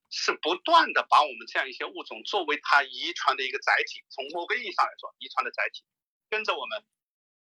[0.10, 5.84] 是不断的把我们这样一些物种作为它遗传的一个载体，从某个意义上来说，遗传的载体，
[6.30, 6.86] 跟着我们，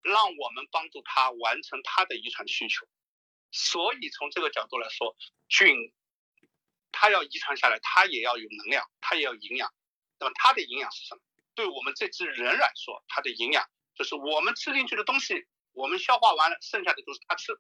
[0.03, 2.87] 让我们帮助它完成它的遗传需求。
[3.51, 5.17] 所以从这个角度来说，
[5.49, 5.93] 菌。
[6.93, 9.73] 它要遗传下来，它也要有能量，它也要营养。
[10.21, 11.21] 那么它的营养是什么？
[11.55, 17.53] 对我们这只人来说，它的营养就是我们吃进去的东西，我们消化完了，剩下的都是它吃。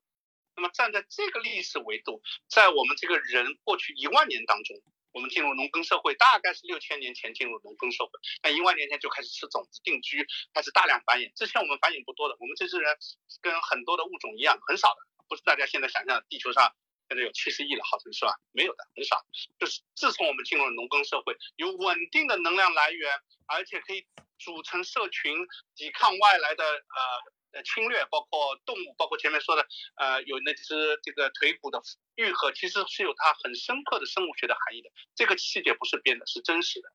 [0.54, 4.76] 那么站在这个历史维度，在我们这个人过去一万年当中，
[5.12, 11.32] 我们进入农耕社会，大概是六千年前进入农耕社会，那一万年前就开始吃种子定居，开始大量繁衍。
[11.34, 12.96] 之前我们繁衍不多的，我们这只人
[13.40, 16.74] 跟很多的物种一样，很少的，不是大家现在想象的地球上。
[17.12, 18.34] 现在有七十亿了，好像是吧？
[18.52, 19.20] 没有的，很少。
[19.60, 23.10] 就是自从我们进入了农耕社会，有稳定的能量来源，
[23.46, 24.06] 而且可以
[24.38, 25.36] 组成社群，
[25.76, 30.64] 抵抗外来的呃呃侵略，包括动物，包括前面说的呃有那只
[31.02, 31.82] 这个腿骨的
[32.14, 34.90] 愈合，其实是有它很深刻的生物学的含义的。
[35.14, 36.88] 这个细节不是编的，是真实的。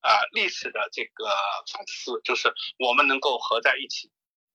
[0.00, 1.26] 啊，历史的这个
[1.70, 4.10] 反思，就是我们能够合在一起。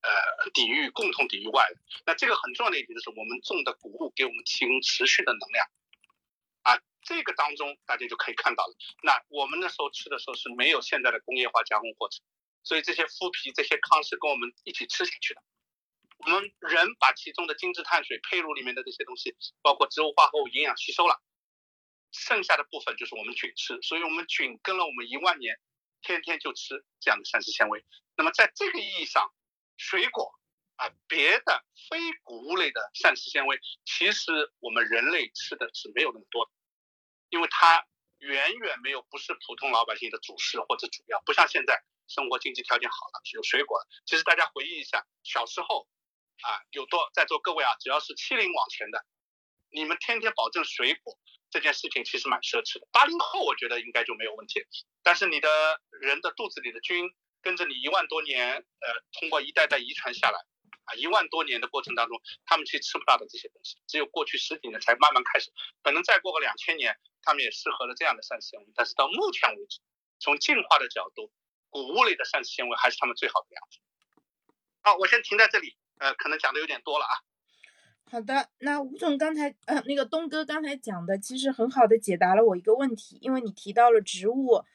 [0.05, 1.65] 呃，抵御共同抵御外，
[2.05, 5.67] 那这个很重要的一点就是我们种的谷物给我们提供持续的能量，
[6.61, 8.75] 啊，这个当中大家就可以看到了。
[9.01, 12.23] 那我们那时候吃的时候是没有现在的工业化加工过程，
[12.61, 15.41] 所以这些麸皮、这些糠是跟我们一起吃下去的。
[16.19, 21.19] 我们人把其中的精致碳水、胚乳里面的这些东西，包括植物化合物营养吸收了，
[22.11, 25.59] 剩下的部分就是我们菌吃，所以我们菌跟了我们一万年，
[26.01, 27.83] 天天就吃这样的膳食纤维。
[28.15, 29.33] 那么在这个意义上，
[29.77, 30.33] 水果
[30.77, 36.51] 啊，别的非谷物类的膳食纤维，其实我们人类吃的是没有那么多，
[37.29, 37.85] 因为它
[38.17, 43.79] 远远没有不是普通老百姓的主食或者主要，不像现在生活经济条件好了有水果。
[44.05, 45.87] 其实大家回忆一下，小时候
[46.41, 49.05] 啊，有多在座各位啊，只要是七零往前的，
[49.69, 51.17] 你们天天保证水果
[51.49, 52.87] 这件事情其实蛮奢侈的。
[52.91, 54.59] 八零后我觉得应该就没有问题，
[55.03, 57.13] 但是你的人的肚子里的菌。
[57.45, 58.87] 跟着你一万多年，呃，
[59.19, 60.39] 通过一代代遗传下来，
[60.85, 65.51] 啊，一万多年的过程当中，他们去吃不到的这些东西，只有过去十几年才慢慢开始，
[65.83, 68.65] 可能再过个两千年，他们也适合了这样的膳食纤维。
[68.73, 69.79] 但是到目前为止，
[70.19, 71.31] 从进化的角度，
[71.69, 73.77] 谷物类的膳食纤维还是他们最好的样子。
[74.81, 77.13] 好，我先停在这里，呃，可能讲的有点多了啊。
[78.09, 84.65] 好的，那吴总刚才，呃，那个东哥刚才讲的，其实很好的解答了我一个问题，因为你提到了植物。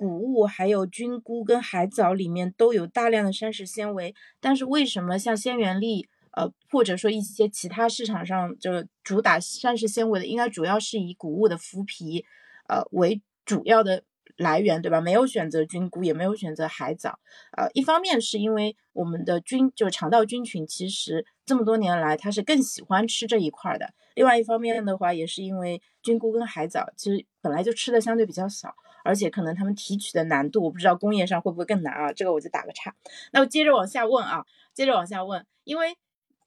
[0.00, 12.24] 谷物还有菌菇跟海藻里面都有大量的膳食纤维，但是为什么像鲜元粒，呃，或者说一些其他市场上就主打膳食纤维的，应该主要是以谷物的麸皮，
[12.66, 14.02] 呃为主要的
[14.38, 15.02] 来源，对吧？
[15.02, 17.18] 没有选择菌菇，也没有选择海藻，
[17.58, 28.74] 呃，一方面是因为我们的菌就是肠道菌群其实这么多年来它是更喜欢吃这一块的，另外一方面的话也是因为菌菇跟海藻其实本来就吃的相对比较少。
[29.04, 32.12] 而且可能他们提取的难度，我不知道工业上会不会更难啊？
[32.12, 32.94] 这个我就打个叉。
[33.32, 35.96] 那我接着往下问啊，接着往下问，因为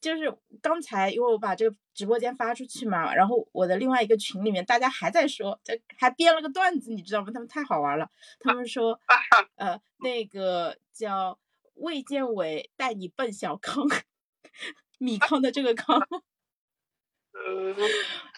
[0.01, 7.27] 就是刚才因为我把这个直播间发出去嘛，然后我的另外一个群里面大家还在说，这还编了个段子，你知道吗？
[7.33, 8.99] 他们太好玩了，他们说，
[9.55, 11.39] 呃，那个叫
[11.75, 13.85] 卫健委带你奔小康，
[14.99, 16.01] 米康的这个康。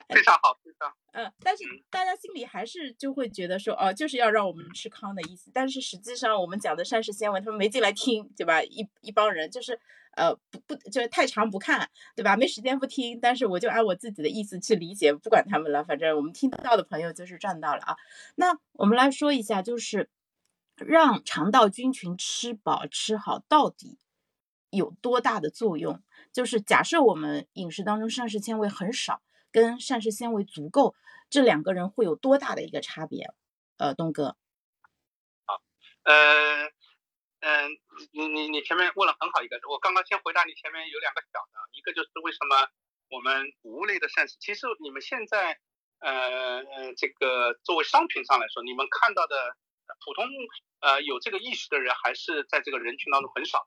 [0.08, 0.94] 呃，非常好，非常。
[1.14, 5.50] 嗯，但是大家心里还是就会觉得说，哦，就是要让我们吃糠的意思。
[5.54, 8.62] 但是实际上，我们讲的膳食纤维，他们没进来听，对吧？
[8.64, 9.80] 一一帮人就是，
[10.16, 12.36] 呃，不不，就是太长不看，对吧？
[12.36, 17.96] 没时间不听，但是我就按我自己的意思去理解，不管他们了，反正我们听到的朋友就是赚到了啊。
[18.36, 20.10] 那我们来说一下，就是
[20.76, 23.98] 让肠道菌群吃饱吃好到底
[24.70, 26.02] 有多大的作用？
[26.34, 29.22] 就是假设我们饮食当中膳食纤维很少，
[29.56, 30.96] 跟膳食纤维足够，
[31.30, 33.32] 这两个人会有多大的一个差别？
[33.78, 34.36] 呃，东哥。
[35.46, 35.62] 好，
[36.04, 36.68] 呃。
[37.48, 37.70] 嗯，
[38.12, 42.58] 你你你前面问了很好一个，我刚刚先回答你前面有两个小的，一个就是为什么
[43.12, 45.60] 我们谷物类的膳食，其实你们现在
[46.00, 46.64] 呃
[46.98, 49.56] 这个作为商品上来说，你们看到的
[50.04, 50.26] 普通
[50.82, 53.60] 呃有这个意识的人还是在这个人群当中很少，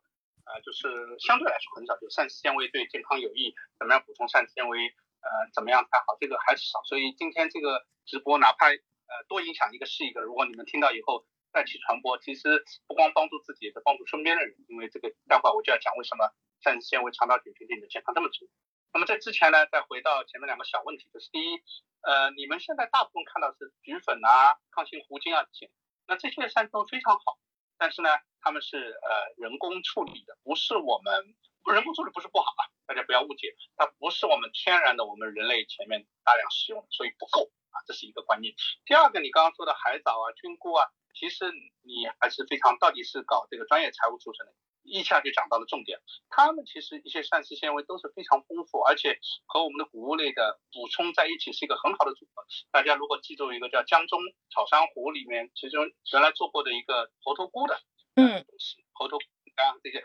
[0.43, 11.27] 呃就是相对来说很少，就膳食纤维对健康有益，怎么样补充膳食纤维，呃怎么样才好，这个还是少，所以今天这个直播哪怕呃多影响一个是一个，如果你们听到以后。
[11.51, 14.55] 再去传播，其实不光帮助自己，也是帮助身边的人。
[14.69, 16.29] 因为这个待会我就要讲为什么
[16.61, 18.53] 膳食纤维、肠道菌群对你的健康这么重要。
[18.93, 21.57] 那么在之前呢，再回到前面两个小问题，就是第一，
[22.03, 25.73] 呃，你们现在大部分看到是菊粉啊、抗性糊精啊这些，
[26.07, 27.39] 那这些膳食都非常好，
[27.79, 28.11] 但是呢，
[28.43, 31.35] 他们是呃人工处理的，不是我们
[31.73, 38.55] 人工处理不是不好啊，大家不要误解，它不是我们天然的我们人类前面大量使用，所以不够啊，这是一个观念。
[38.85, 40.87] 第二个，你刚刚说的海藻啊、菌菇啊。
[41.15, 41.51] 其实
[41.83, 44.55] 你还是非常，到底是搞这个专业财务出身的，
[44.85, 45.99] 一下就讲到了重点。
[46.31, 52.47] 他们其实一些膳食纤维都是非常丰富，而且和我们的谷物类的补充在一起是一个很好的组合。
[52.71, 57.81] 大家如果记住一个叫江中炒珊瑚里面，其中原来做过的一个猴头菇的，
[58.15, 60.05] 嗯，东西，猴头啊这些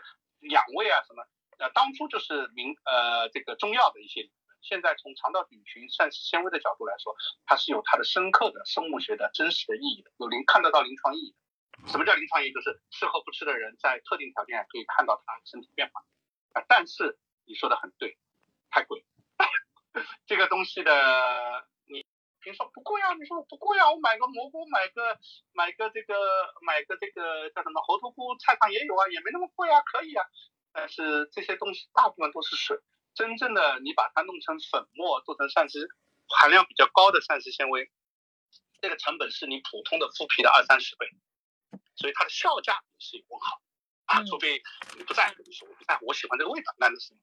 [0.50, 1.22] 养胃啊什么，
[1.70, 4.30] 当初就是民呃这个中药的一些。
[4.64, 11.86] 现在从肠道菌群、膳食纤维的角度来说，它是有它的深刻的生物学的真实的意义的，有临看得到临床意义的。
[11.86, 12.50] 什么叫临床意义？
[12.50, 16.00] 就是适合不吃的人在特定条件下可以看到他身体变化。
[16.54, 18.16] 啊，但是你说的很对，
[18.70, 19.04] 太贵。
[20.24, 22.06] 这个东西的，你
[22.40, 25.18] 别说不贵啊，你说不贵啊，我买个蘑菇，买个
[25.52, 26.14] 买个这个
[26.62, 30.24] 买个这个叫什么猴头菇，菜场也有啊，也没那么贵啊，可以啊。
[30.74, 32.76] 但是这些东西大部分都是水。
[33.14, 35.88] 真正的你把它弄成粉末，做成膳食
[36.28, 37.88] 含量比较高的膳食纤维，
[38.82, 41.06] 这个成本是你普通的麸皮的二三十倍，
[41.94, 43.62] 所以它的效价是有问号
[44.06, 44.24] 啊。
[44.24, 44.62] 除非
[44.98, 47.14] 你不在乎，你说我不在乎，我喜欢这个味道，那就是。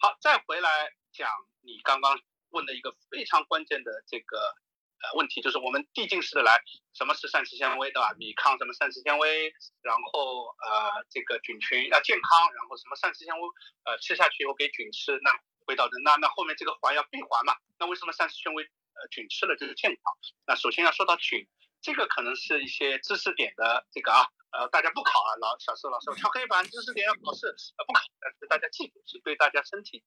[0.00, 1.30] 好，再回来讲
[1.60, 4.56] 你刚刚问的一个非常关键的这个。
[5.02, 6.58] 呃，问题就是我们递进式的来，
[6.94, 8.14] 什么是膳食纤维，对吧？
[8.16, 13.42] 米糠什么膳食纤维，然后呃这个菌群要健康，然后什么膳食纤维
[13.84, 15.30] 呃吃下去以后给菌吃，那
[15.66, 17.54] 回到的那那后面这个环要闭环嘛？
[17.78, 20.00] 那为什么膳食纤维呃菌吃了就是健康？
[20.46, 21.46] 那首先要说到菌，
[21.82, 30.02] 这个可能是一些知识点的这个啊呃大家不考啊，老小时候老师敲黑板，知识点要考试呃不考，但是大家记住是对大家身体。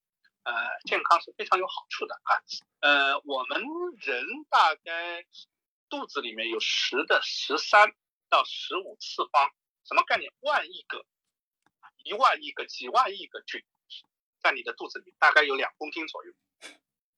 [0.50, 2.42] 呃，健康是非常有好处的啊。
[2.80, 3.62] 呃，我们
[4.02, 5.24] 人大概
[5.90, 7.94] 肚子里面有十的十三
[8.30, 9.52] 到十五次方，
[9.86, 10.34] 什么概念？
[10.40, 11.06] 万亿个、
[12.04, 13.64] 一万亿个、几万亿个菌
[14.42, 16.34] 在你的肚子里，大概有两公斤左右。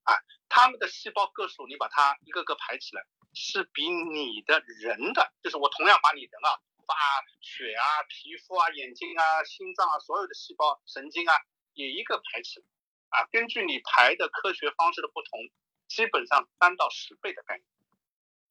[0.03, 0.13] 啊，
[0.49, 6.95] 他们的细胞个数，你把它一个个排起来，是比你的人的，就是我同样把你人啊，把
[7.39, 11.33] 血啊、皮肤啊、眼睛啊、心脏啊，所有的细胞、神经啊，
[11.71, 12.65] 也一个排起来。
[13.11, 15.39] 啊，根据你排的科学方式的不同，
[15.87, 17.65] 基本上三到十倍的概念，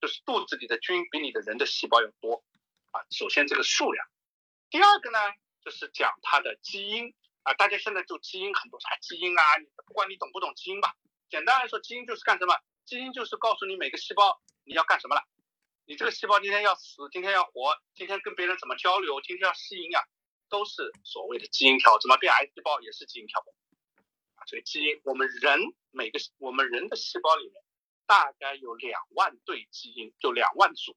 [0.01, 2.45] 就是肚子里的菌比你的人的细胞要多
[2.91, 3.01] 啊。
[3.11, 4.07] 首先这个数量，
[4.69, 5.19] 第二个呢，
[5.65, 7.55] 就是讲它的基因啊。
[7.55, 9.43] 大家现在就基因很多啥基因啊，
[9.87, 10.95] 不管你懂不懂基因吧，
[11.31, 12.55] 简单来说，基因就是干什么？
[12.85, 15.23] 基因就是告诉你每个细胞你要干什么了。
[15.87, 20.05] 你这个细胞今天要死，今天要活，今天跟别人怎么交流，今天要适应啊，
[20.49, 21.99] 都是所谓的基因调。
[21.99, 23.43] 怎么变癌细胞也是基因条。
[24.47, 27.63] 所以基因，我们人每个我们人的细胞里面
[28.07, 30.97] 大概有两万对基因，就两万组，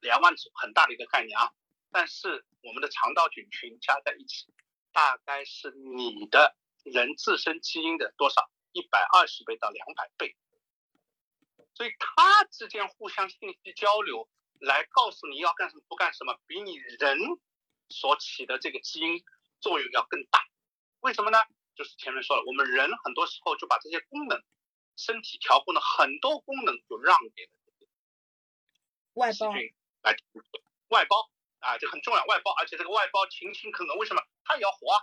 [0.00, 1.52] 两万组很大的一个概念啊。
[1.90, 4.52] 但是我们的肠道菌群加在一起，
[4.92, 6.54] 大概是你的
[6.84, 8.50] 人自身基因的多少？
[8.72, 10.36] 一百二十倍到两百倍。
[11.74, 14.28] 所以它之间互相信息交流，
[14.60, 17.18] 来告诉你要干什么不干什么，比你人
[17.88, 19.24] 所起的这个基因
[19.60, 20.44] 作用要更大。
[21.00, 21.38] 为什么呢？
[21.78, 24.42] 就是前面说了，我们人很多时候就把这些功能，
[24.96, 27.50] 身体调控的很多功能就让给了
[29.14, 29.52] 外包
[30.02, 30.16] 来
[30.88, 34.98] 外包啊，这很重要，外包，而且这个外包勤勤恳恳，为什么他也要活啊？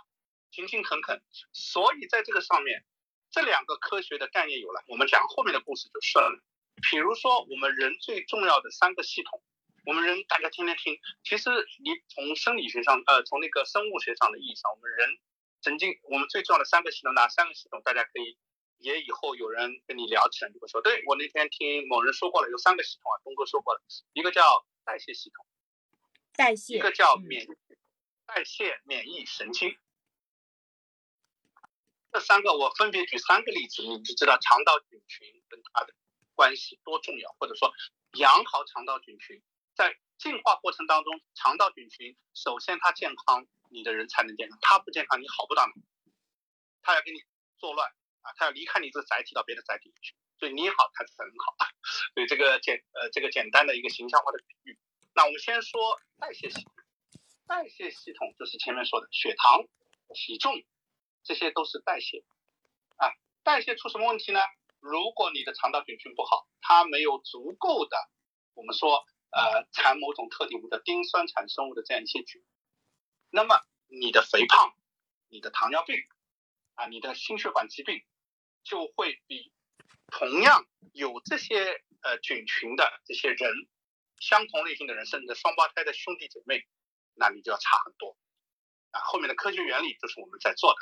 [0.50, 1.22] 勤勤恳恳，
[1.54, 2.84] 所以在这个上面，
[3.30, 6.42] 这两个科学的概念有了，我们讲后面的故事就顺了。
[6.90, 9.42] 比如说我们人最重要的三个系统，
[9.86, 11.48] 我们人大家天天听，其实
[11.82, 15.18] 你从生理学上，呃，从那个生物学上的意义上，我们人。
[15.66, 17.82] 神经，我们最重要的三个系统，哪三个系统？
[17.82, 18.38] 大家可以
[18.78, 23.80] 也以后有人跟你聊起来，你会说，对我那天听某人说过了，有三个系统啊，东哥说过了，
[24.12, 25.44] 一个叫代谢系统，
[26.34, 27.48] 代谢，一个叫免
[28.26, 29.76] 代谢、免疫、神经。
[32.12, 35.92] 这三个我分别举三个例子，你就知道肠道菌群跟它的
[36.36, 37.72] 关系多重要，或者说
[38.12, 39.42] 养好肠道菌群，
[39.74, 45.72] 在进化过程当中，肠道菌群首先它健康，你的人才能健康，它不健康你好不到哪，
[46.82, 47.20] 它要给你
[47.58, 47.88] 作乱
[48.22, 51.56] 啊，它要离开你这个载体到别的载体去，所以你好它才能好，
[52.14, 54.78] 所以这个简呃这个简单的一个形象化的比喻。
[55.14, 56.74] 那我们先说代谢系统，
[57.46, 59.62] 代谢系统就是前面说的血糖、
[60.14, 60.54] 体重。
[61.24, 62.22] 这些都是代谢
[62.98, 63.10] 啊，
[63.42, 64.38] 代谢出什么问题呢？
[64.78, 67.96] 如果你的肠道菌群不好，它没有足够的，
[68.54, 72.44] 我们说呃产某种特定物的丁酸产生物的这样一些菌，
[73.30, 74.74] 那么你的肥胖、
[75.28, 75.96] 你的糖尿病
[76.74, 78.04] 啊、你的心血管疾病
[78.62, 79.52] 就会比
[80.08, 83.52] 同样有这些呃菌群的这些人，
[84.20, 86.66] 相同类型的人，甚至双胞胎的兄弟姐妹，
[87.14, 88.16] 那你就要差很多
[88.90, 89.00] 啊。
[89.00, 90.78] 后面的科学原理就是我们在做的。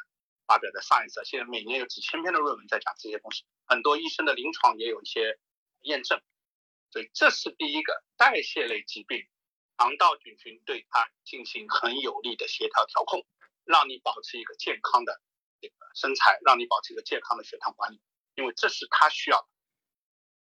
[0.47, 5.39] 发表在上一次，现在每年有几千篇的论文在讲这些东西，很多医生的临床也有一些
[5.81, 6.21] 验证，
[6.95, 9.27] 所以这是第一个代谢类疾病，
[9.77, 13.27] 肠道菌群对它进行很有力的协调调控，
[13.65, 15.21] 让你保持一个健康的
[15.61, 18.01] 这个身材，让你保持一个健康的血糖管理，
[18.37, 19.49] 因为这是他需要的，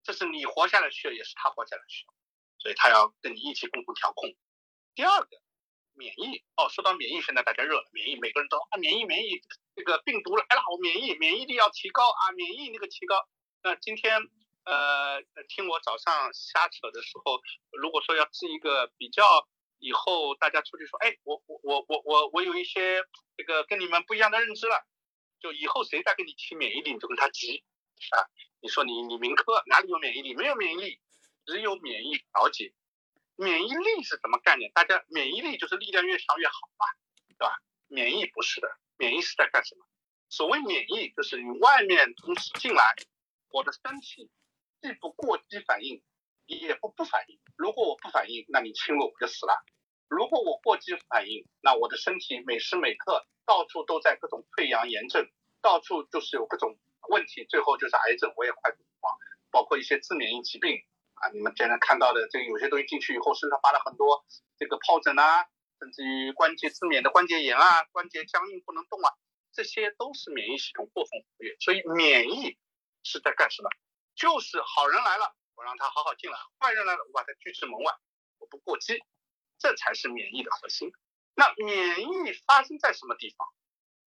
[0.02, 2.14] 这是你活下来需要，也是他活下来需要，
[2.60, 4.34] 所以他要跟你一起共同调控。
[4.94, 5.28] 第二个。
[5.98, 7.90] 免疫哦，说到免疫，现在大家热了。
[7.90, 9.42] 免疫，每个人都啊，免疫，免疫，
[9.74, 13.28] 这个病毒来了，我免疫，免疫力要提高啊，免疫那个提高。
[13.64, 14.22] 那今天
[14.68, 17.40] 呃，听我早上瞎扯的时候，
[17.72, 19.48] 如果说要治一个比较，
[19.78, 23.02] 以后大家出去说，哎，我我我我我我有一些
[23.36, 24.86] 这个跟你们不一样的认知了，
[25.40, 27.64] 就以后谁再跟你提免疫力，你就跟他急
[28.10, 28.28] 啊。
[28.60, 30.34] 你说你你民科哪里有免疫力？
[30.34, 31.00] 没有免疫力，
[31.46, 32.74] 只有免疫调节。
[33.36, 34.70] 免疫力是什么概念？
[34.72, 36.84] 大家免疫力就是力量越强越好嘛，
[37.28, 37.56] 对吧？
[37.86, 39.86] 免疫不是的，免疫是在干什么？
[40.28, 42.82] 所谓免疫就是你外面东西进来，
[43.50, 44.28] 我的身体
[44.80, 46.02] 既不过激反应，
[46.46, 47.38] 也不不反应。
[47.56, 49.52] 如果我不反应，那你侵入我就死了；
[50.08, 55.28] 如果我过激反应，那我的身体每时每刻到处都在各种溃疡炎症，
[55.60, 59.16] 到处就是有各种问题，最后就是癌症，我也快死亡，
[59.50, 60.84] 包括一些自免疫疾病。
[61.14, 64.24] 啊，你们现在看到的这个有些东西进去以后，身上发了很多
[64.56, 65.48] 这个疱疹啊，
[65.80, 69.10] 甚至于关节自免的关节炎啊，关节僵硬不能动啊，
[69.52, 71.56] 这些都是免疫系统过分活跃。
[71.58, 72.56] 所以免疫
[73.02, 73.68] 是在干什么？
[74.18, 77.94] 就是好人来了，我让他好好进来；坏人来了，我把他拒之门外，
[78.38, 78.98] 我不过激，
[79.58, 80.90] 这才是免疫的核心。
[81.34, 83.46] 那免疫发生在什么地方？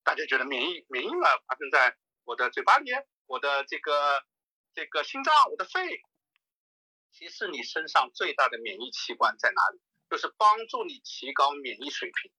[0.03, 1.95] 大家觉得免疫免疫呢发生在
[2.25, 2.91] 我的嘴巴里，
[3.25, 4.21] 我的这个
[4.73, 6.01] 这个心脏，我的肺。
[7.13, 9.81] 其实你身上最大的免疫器官在哪里？
[10.09, 12.31] 就是帮助你提高免疫水平，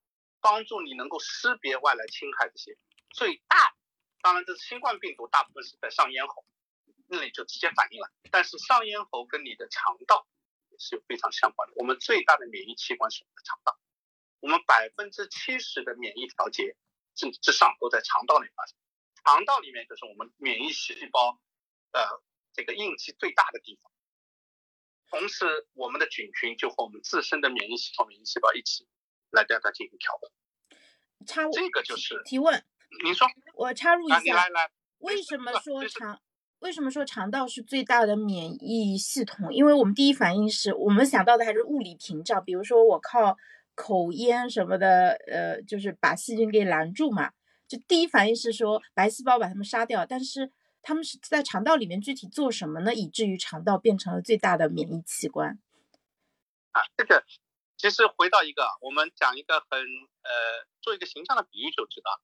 [0.43, 2.77] 帮助你能够识别外来侵害这些
[3.15, 3.75] 最大。
[4.21, 6.45] 当然，这是新冠病毒，大部分是在上咽喉
[7.13, 8.11] 那里就直接反应了。
[8.31, 10.27] 但是上咽喉跟你的肠道
[10.71, 11.75] 也是有非常相关的。
[11.77, 13.79] 我们最大的免疫器官是我们的肠道，
[14.41, 16.75] 我们百分之七十的免疫调节
[17.15, 18.77] 至之上都在肠道里发生。
[19.23, 21.39] 肠道里面就是我们免疫细胞
[21.93, 22.01] 呃
[22.55, 23.93] 这个应激最大的地方。
[25.11, 28.89] 同时，我们的菌群就和我们自身的免疫系统、免疫细胞一起
[29.31, 30.33] 来对它进行调控。
[31.27, 32.65] 插这个就是提问。
[33.05, 34.19] 您说，我插入一下。
[34.21, 34.73] 你来来。
[34.99, 36.21] 为什么说肠？
[36.63, 39.53] 为什么说肠道是最大的免疫系统？
[39.53, 43.37] 因为我们第一反应是我们想到的还是物理屏障，比如说我靠
[43.75, 47.33] 口咽什么的，呃，就是把细菌给拦住嘛。
[47.69, 50.53] 就第一反应是说白细胞把它们杀掉，但是。
[50.85, 52.93] 他们是在肠道里面具体做什么呢？
[52.93, 55.61] 以至于肠道变成了最大的免疫器官。
[56.73, 57.23] 啊，这个
[57.77, 62.21] 其实回到一个，我们讲一个很呃，做一个形象的比喻就知道。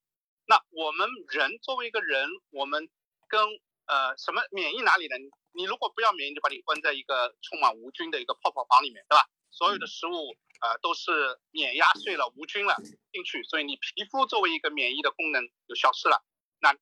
[0.48, 2.88] 那我们人作为一个人，我们
[3.28, 3.40] 跟
[3.88, 5.16] 呃什么免疫哪里呢？
[5.52, 9.26] 你如果不要免疫，就把你关在一个充满无菌的一个泡泡房里面，对吧？
[9.50, 12.76] 所有的食物呃都是碾压碎了，无菌了
[13.10, 16.22] 进去，所以你皮肤作为一个免疫的功能就消失了。
[16.60, 16.74] 那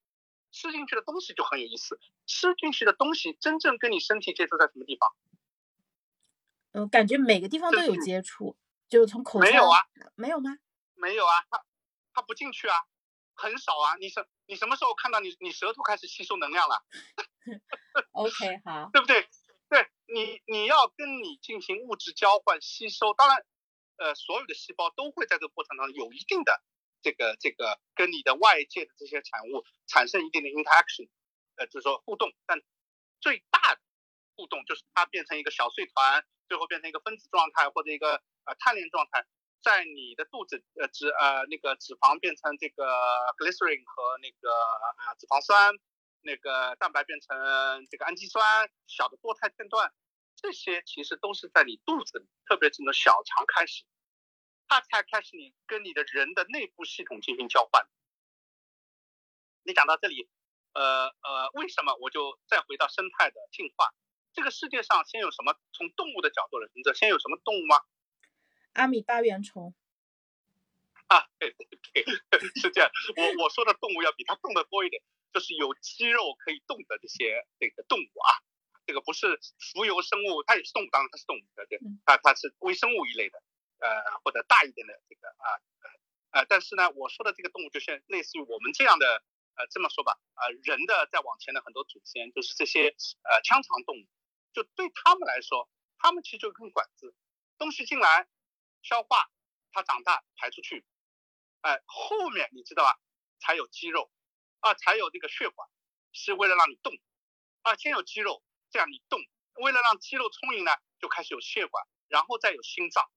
[0.50, 1.98] 吃进去的东西就很有意思。
[2.26, 5.14] 吃进去的东西真正跟你身体接触在什么地方？
[6.72, 8.56] 嗯，感觉每个地方都有接触，
[8.88, 9.80] 就是从口没有啊？
[10.16, 10.58] 没有吗？
[10.94, 11.64] 没有啊，它
[12.12, 12.76] 它不进去啊，
[13.36, 13.94] 很少啊。
[14.00, 16.84] 你什你什么时候看到你你舌头开始吸收能量了？
[18.12, 19.28] OK，好，对不对？
[19.68, 23.44] 对你你要跟你进行物质交换吸收，当然，
[23.96, 26.62] 呃，所有的细胞都会在这个过程当中有一定的
[27.02, 31.08] 这个这个跟你的外界的这些产物产生一定的 interaction，
[31.56, 32.62] 呃，就是说互动，但
[33.20, 33.80] 最大的
[34.36, 39.26] 互动就是它变成一个小碎团，最后变成一个分子状态或者一个呃碳链状态，
[39.66, 42.86] 在你的肚子呃脂呃那个脂肪变成这个
[43.36, 45.74] glycerin 和那个啊脂肪酸，
[46.20, 49.92] 那个蛋白变成这个氨基酸，小的多肽片段，
[50.36, 53.82] 这些其实都是在你肚子里，特别是从小肠开始，
[54.68, 57.88] 它才开始你跟你的人的内部系统进行交换。
[59.64, 60.30] 你讲到这里。
[60.76, 63.94] 呃呃，为什么我就再回到生态的进化？
[64.34, 65.56] 这个世界上先有什么？
[65.72, 67.80] 从动物的角度来说，先有什么动物吗？
[68.76, 69.74] 阿米巴原虫。
[71.08, 71.66] 啊，对对
[72.30, 72.90] 对，是这样。
[73.16, 75.02] 我我说的动物要比它动的多一点，
[75.32, 78.42] 就是有肌肉可以动的这些这个动物啊。
[78.86, 79.38] 这个不是
[79.72, 83.42] 浮游生物，它也是动物，当然它是动物，对对，它它是微生物一类的，
[83.78, 85.46] 呃，或者大一点的这个啊
[86.32, 89.22] 呃呃，但是呢，我说的这个动物就像类似于我们这样的。
[89.56, 92.88] 呃，这么说吧，呃，人的再往前的很多祖先，就是这些
[93.22, 94.04] 呃腔肠动物，
[94.52, 95.66] 就对他们来说，
[95.96, 97.14] 他们其实就根管子，
[97.56, 98.28] 东西进来
[98.86, 99.28] 消化，
[99.72, 100.86] 它长大排出去，
[101.62, 102.98] 哎，后面你知道吧，
[103.40, 104.10] 才有肌肉，
[104.60, 105.68] 啊，才有这个血管，
[106.12, 106.94] 是为了让你动，
[107.62, 109.20] 啊，先有肌肉，这样你动，
[109.54, 110.70] 为了让肌肉充盈呢，
[111.00, 113.10] 就开始有血管，然后再有心脏，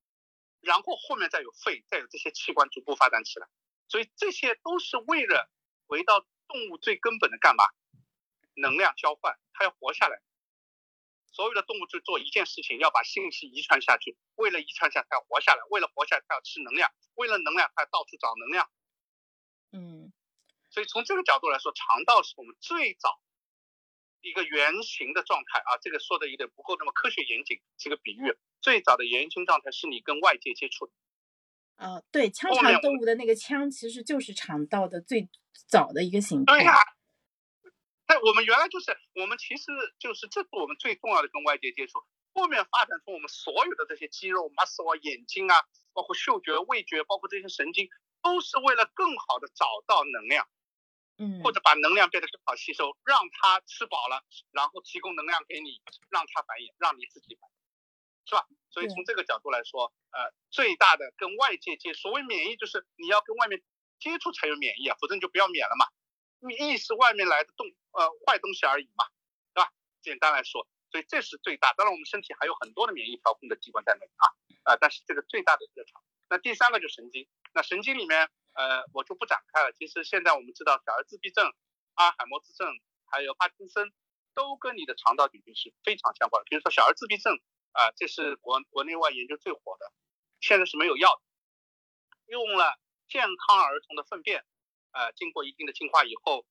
[0.60, 3.48] 然后后面再有肺，再有这些器官逐步发展起来，
[3.88, 5.50] 所以这些都是为了。
[5.90, 7.64] 回到动物最根本的干嘛？
[8.54, 10.22] 能量交换，它要活下来。
[11.32, 14.18] 所有的动物就做一件事情，要把信息遗传下去。
[14.36, 18.70] 为了遗传下，它要活下来；为了活下来，它要吃能量；为了能量，它要到处找能量。
[19.72, 20.12] 嗯，
[20.70, 23.22] 所以从这个角度来说，肠道是我们最早
[24.22, 25.78] 一个圆形的状态啊。
[25.82, 28.36] 这个说的有点不够那么科学严谨，是个比喻。
[28.62, 30.94] 最早的圆形状态是你跟外界接触的。
[31.76, 35.30] 啊，对，腔肠动物的那个腔其实就是肠道的最
[35.68, 36.58] 早的一个形态。
[36.58, 36.76] 对呀，
[38.10, 39.66] 但我们原来就是，我们其实
[40.00, 42.02] 就是这是我们最重要的跟外界接触。
[42.34, 45.62] 后面发展出我们所有的这些肌肉、muscle 啊、眼睛啊，
[45.94, 47.88] 包括嗅觉、味觉，包括这些神经，
[48.24, 50.50] 都是为了更好的找到能量，
[51.20, 55.80] 嗯，或者把能量变得更好吸收，让它吃饱了，然后提供能量给你，
[56.10, 57.54] 让它繁衍，让你自己繁衍，
[58.26, 58.48] 是吧？
[58.72, 63.62] 所以从这个角度来说，呃，最大的跟外界接，所谓免疫就是你要跟外面
[64.00, 65.86] 接触才有免疫啊，否则你就不要免了嘛。
[66.40, 69.06] 你意识外面来的动呃坏东西而已嘛，
[69.54, 69.72] 对吧？
[70.02, 71.74] 简单来说，所以这是最大。
[71.74, 76.02] 当然我们身体还有很多的免疫调控的机关在那里啊，啊，但是这个最大的热场。
[76.30, 79.72] 那第三个就是神经，那神经里面呃我就不展开了。
[79.74, 81.54] 其实现在我们知道小儿自闭症、
[81.96, 82.68] 阿尔海默氏症
[83.06, 83.92] 还有帕金森
[84.34, 86.46] 都跟你的肠道菌群是非常相关的。
[86.50, 87.40] 比如说小儿自闭症。
[87.72, 89.94] 啊，这是国国内外研究最火的，
[90.42, 91.22] 现在是没有药的，
[92.26, 94.44] 用了健康儿童的粪便，
[94.92, 96.46] 呃，经过一定的净化以后，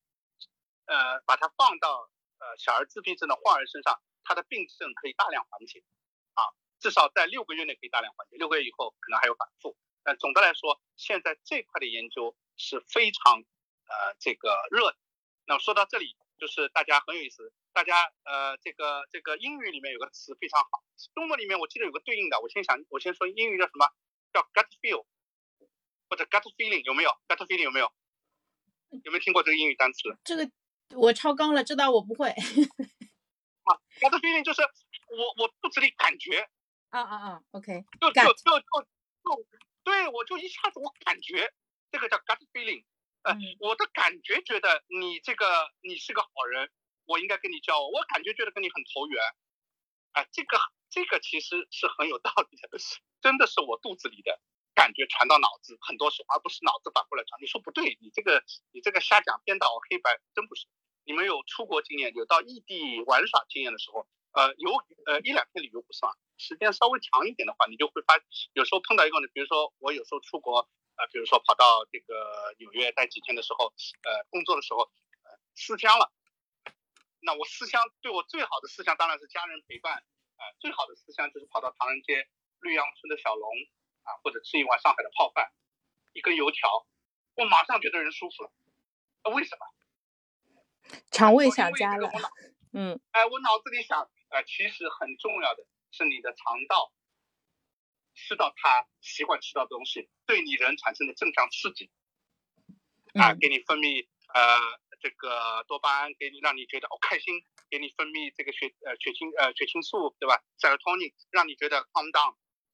[0.87, 5.83] 呃，把它放到呃小儿自闭症的患儿身上，他的病症可以大量缓解，
[6.35, 6.43] 啊，
[6.81, 14.97] 至少在六个月内可以大量缓解，六个月以后可能还有反复，但总的来说，现在这块的研究是非常呃这个热。
[15.47, 17.53] 那么说到这里，就是大家很有意思。
[17.73, 20.83] 大家呃，这个这个英语里面有个词非常好，
[21.15, 23.87] 中文里面我记得有个对应的，我先想我先说英语叫什么？
[24.31, 25.07] 叫 gut feel
[26.11, 27.91] 或者 gut feeling 有没有？gut feeling 有没有？
[28.91, 30.17] 有没有听过这个英语单词？
[30.25, 30.51] 这个
[30.95, 32.31] 我超纲了，知道我不会。
[33.65, 36.49] 啊，gut feeling 就是我我肚子里感觉。
[36.91, 37.85] 啊啊啊，OK。
[38.01, 39.47] 就就就就就
[39.85, 41.53] 对我就一下子我感觉
[41.91, 42.85] 这个叫 gut feeling，
[43.23, 46.71] 呃，我的感觉觉得你这个你是个好人。
[47.11, 49.19] 我应该跟你交往，我感觉觉得跟你很投缘，
[50.13, 50.59] 哎，这个
[50.91, 52.69] 这个其实是很有道理的，
[53.23, 54.39] 真的是我肚子里的
[54.79, 57.43] 感觉传到脑子，很多时候而不是脑子反过来传。
[57.43, 60.69] 你说不对，你这个你这个瞎讲颠倒黑白，真不是。
[61.03, 64.71] 你们有出国经验，有到异地玩耍经验的时候，呃，有
[65.07, 68.15] 呃一两天旅游不算，时间稍微长一点的话，你就会发，
[68.53, 73.75] 有时候碰到一个呢，比如说我有时候出国，呃，比如说跑到这个纽约待几天的时候，
[74.07, 74.87] 呃，工作的时候，
[75.25, 75.27] 呃，
[75.57, 76.13] 思乡了。
[77.19, 80.05] 那我思乡对我最好的思乡当然是家人陪伴，
[80.37, 82.29] 啊，最好的思乡就是跑到唐人街
[82.61, 83.51] 绿杨村的小龙，
[84.09, 85.53] 啊，或者吃一碗上海的泡饭，
[86.15, 86.87] 一根油条，
[87.37, 88.53] 我马上觉得人舒服了。
[89.25, 90.99] 那为什么？
[91.11, 92.11] 肠胃想家了。
[92.73, 92.99] 嗯。
[93.13, 96.93] 哎，我脑子里想，呃，其实很重要的是你的肠道
[98.15, 101.91] 吃到它习惯吃到的东西，对你人产生的正向刺激，
[103.15, 104.81] 啊，给你分泌呃。
[105.01, 107.41] 这个多巴胺给你，让你觉得哦开心，
[107.71, 112.11] 给你分泌这个血呃血清呃血清素对吧？serotonin 让你觉得 calm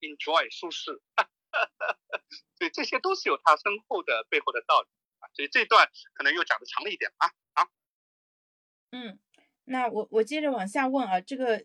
[0.04, 1.00] down，enjoy 舒适。
[2.58, 4.88] 所以这些都是有它深厚的背后的道理
[5.20, 5.28] 啊。
[5.34, 7.28] 所以这段可能又讲的长了一点啊。
[7.54, 7.68] 好，
[8.92, 9.18] 嗯，
[9.64, 11.64] 那我我接着往下问啊，这个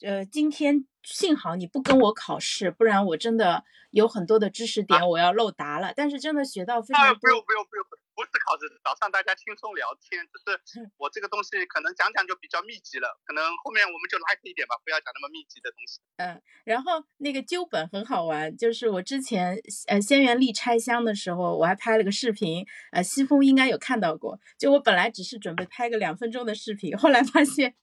[0.00, 5.92] 呃，今天幸好你不跟我考试，不然我真的有很多的知识点我要漏答了。
[5.94, 7.20] 但是真的学到非常多。
[7.20, 7.84] 不用不用不用。
[7.84, 16.00] 不是考试，早上大家轻松聊天，只是我这个东西可能讲讲就比较密集了，可能后面我们就 light 一点吧，不要讲那么密集的东西。
[16.16, 19.58] 嗯，然后那个纠本很好玩，就是我之前
[19.88, 24.38] 呃仙元力拆箱的时候，我还拍了个视频，呃西风应该有看到过。
[24.58, 27.74] 就我本来只是准备拍个两分钟的视频，后来发现。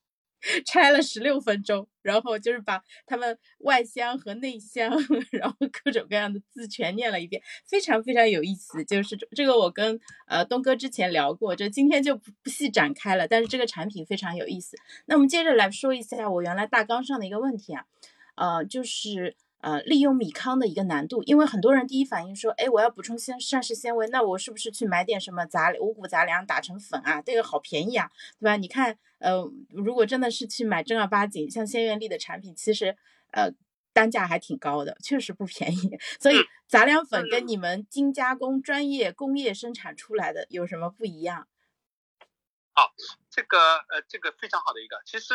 [0.65, 4.89] 拆了十六分钟，然后就是把他们外箱和内箱，
[5.31, 8.83] 然后各种各样的字全念了一遍，非常非常有意思。
[8.85, 13.27] 就是这个我跟呃东哥之前聊过，就今天就不不细展开了。
[13.27, 14.77] 但是这个产品非常有意思。
[15.05, 17.85] 那我们接着来说一下我原来大纲上的一个问题啊，
[18.35, 27.21] 呃，就是呃利用米糠的一个难度，因为很多人第一反应说，哎，我要补充纤膳食纤维，那我是不是去买点什么杂五谷杂粮打成粉啊？
[27.21, 28.55] 这个好便宜啊，对吧？
[28.55, 28.97] 你看。
[29.19, 32.95] 呃，如果真的是去买正儿八经像鲜元丽的产品，其实
[33.31, 33.51] 呃
[33.91, 35.99] 单价还挺高的，确实不便宜。
[36.21, 36.37] 所以
[36.69, 41.49] 杂粮粉跟你们精加工专业工业生产出来的有什么不一样？
[42.71, 42.93] 好，
[43.29, 43.57] 这个
[43.89, 45.33] 呃这个非常好的一个，其实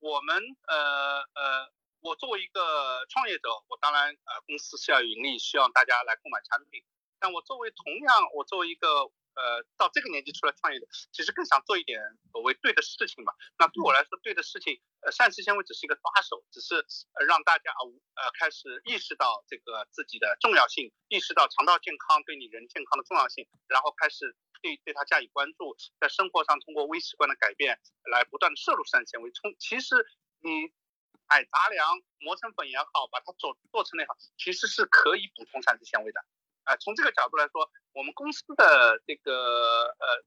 [0.00, 0.36] 我们
[0.68, 1.72] 呃呃
[2.06, 6.84] 我作为一个创业者，我当然呃公司是要盈利，需要大家来购买产品，
[7.18, 9.10] 但我作为同样我作为一个。
[9.36, 12.00] 呃，到这个年纪出来创业的，其实更想做一点
[12.32, 13.34] 所谓对的事情吧。
[13.58, 16.76] 那对我来说，对的事情，呃，膳食纤维只是一个抓手，只是
[17.12, 17.70] 呃让大家
[18.14, 27.78] 呃开始意识到这个自己的重要性，意识到肠道健康对你人健康的重要性，然后开始对对它加以关注，在生活上通过微习惯的改变
[28.10, 29.30] 来不断的摄入膳食纤维。
[29.32, 29.96] 从其实
[30.40, 30.72] 你
[31.26, 31.86] 哎杂粮
[32.18, 36.24] 磨成粉也好，把它做做成也好，其实是可以补充膳食纤维的。
[36.64, 40.24] 哎，从这个角度来说，我们公司的这个呃，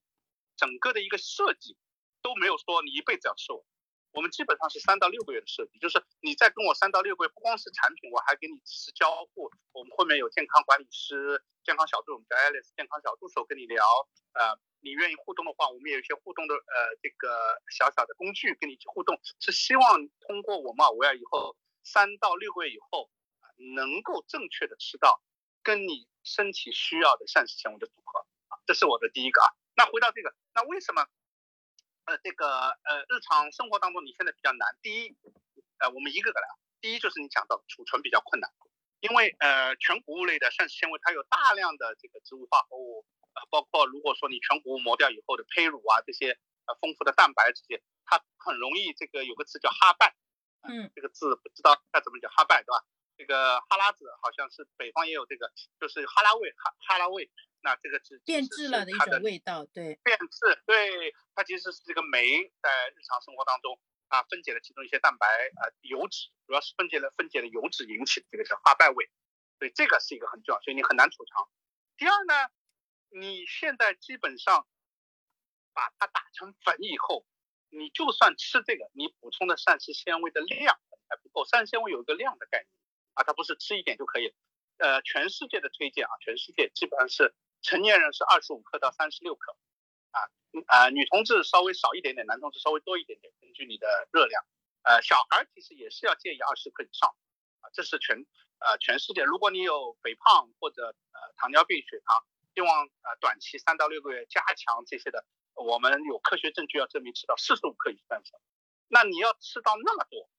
[0.55, 1.77] 整个的一个设计
[2.21, 3.65] 都没有说你一辈子要吃我，
[4.12, 13.84] 我们基本上是三到六个月的设计，就是你再跟我三到六个月，不光是产品，我还给你及时交互，我们后面有健康管理师、健康小助，我们叫 Alice 健康小助手跟你聊，
[14.34, 23.10] 呃，你愿意互动的话，我们也有一些互动的呃这个小小的工具跟你去互动，是希望通过我们啊，我要以后三到六个月以后
[23.76, 25.22] 能够正确的吃到
[25.64, 26.07] 跟你。
[26.22, 29.47] 身体需要的膳食纤维的组合啊，这是我的第一个啊。
[29.74, 31.07] 那回到这个，那为什么
[32.10, 34.66] 呃这个呃日常生活当中你现在比较难？
[34.82, 35.16] 第一，
[35.78, 36.57] 呃我们一个个来啊。
[36.82, 38.49] 第一就是你讲到储存比较困难，
[39.01, 43.05] 因为呃全谷物类的膳食纤维它有大量的这个植物化合物，
[43.36, 46.32] 呃包括如果说你全谷物磨掉以后的胚乳啊这些
[46.66, 50.16] 呃丰富的蛋白这些，它很容易这个有个词叫哈拜，
[50.64, 52.82] 嗯，这个字不知道该怎么讲哈拜对吧？
[53.20, 62.24] 这个哈拉子好像是北方也有这个，就是哈拉味哈哈拉味，那这个是变质了的一种味道，对，变质，对，它其实是这个酶
[62.61, 69.11] 在日常生活当中啊分解了其中一些蛋白啊油脂，主要是分解了分解了油脂引起的这个叫哈拜味，
[69.59, 71.45] 所以这个是一个很重要，所以你很难储藏。
[71.97, 72.34] 第二呢，
[73.09, 74.65] 你现在基本上
[75.74, 77.26] 把它打成粉以后，
[77.67, 82.70] 你就算吃这个，你补充的膳食纤维的量还不够，膳食纤维有一个量的概念。
[83.20, 84.34] 啊，它不是吃一点就可以，
[84.78, 89.57] 呃，全世界的推荐啊，全世界基本上是成年人是二十五克到三十六克，
[90.11, 90.24] 啊，
[90.67, 94.41] 啊，女同志稍微少一点点，男同志稍微多一点点，根据你的热量，
[94.84, 97.13] 呃，小孩其实也是要建议二十克以上，
[97.59, 98.26] 啊，这是全
[98.59, 102.24] 呃全世界，如果你有肥胖或者呃糖尿病、血糖，
[102.55, 108.24] 希望呃短期三到六个月加强这些的，我们有科学证据要证明吃到四十五克以上，
[108.88, 110.30] 那你要吃到那么多，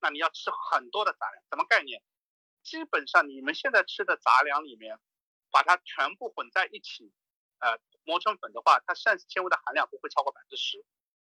[0.00, 2.02] 那你要吃很多的杂粮，什么概念？
[2.64, 4.98] 基本上你们现在吃的杂粮里面，
[5.50, 7.12] 把它全部混在一起，
[7.58, 10.84] 呃，磨成粉的话，它膳食纤维的含量不会超过百分之十。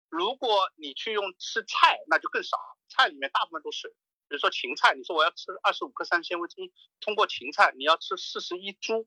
[0.09, 2.57] 如果你去用吃菜，那就更少，
[2.87, 3.89] 菜里面大部分都是，
[4.29, 6.71] 比如说芹菜，你说我要吃二十五克膳食纤维，通
[7.01, 9.05] 通过芹菜你要吃四十一株，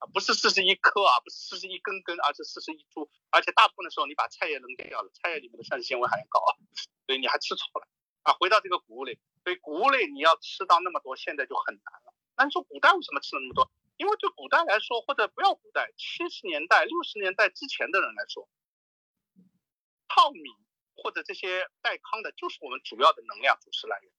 [0.00, 6.50] 啊，不是四十一颗啊，不是四十一根根，而是四十一株，而且大部分的时候你把菜叶扔掉了，菜叶里面的膳食纤维含量高啊，
[7.06, 7.86] 所以你还吃错了
[8.22, 8.32] 啊。
[8.34, 9.18] 回到这个谷物类。
[9.44, 12.14] 所以谷物类你要吃到那么多，现在就很难了。
[12.36, 13.70] 那你说古代为什么吃那么多？
[13.96, 18.48] 因为对古代来说，或者不要古代，七十年代、六十年代之前的人来说，
[20.08, 20.40] 糙米
[20.94, 24.12] 或者这些带糠的，就是我们主要的能量主食来源。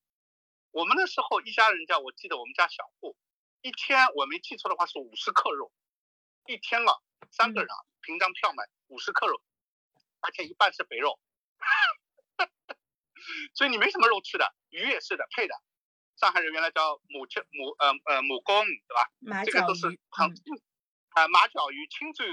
[0.72, 3.16] 我们那时候一家人家，我记得我们家小户，
[3.62, 5.72] 一天我没记错的话是五十克肉，
[6.48, 6.94] 一天啊，
[7.32, 9.42] 三个人啊，凭张票买五十克肉，
[10.20, 11.20] 而且一半是肥肉。
[13.54, 15.56] 所以你没什么肉吃的，鱼也是的，配的，
[16.16, 19.10] 上海人原来叫母鸡母呃呃母公，对吧？
[19.20, 20.34] 马这个都是很
[21.10, 22.28] 啊马脚鱼、清蒸，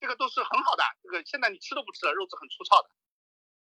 [0.00, 0.84] 这个都是很好的。
[1.02, 2.90] 这个现在你吃都不吃了，肉质很粗糙的，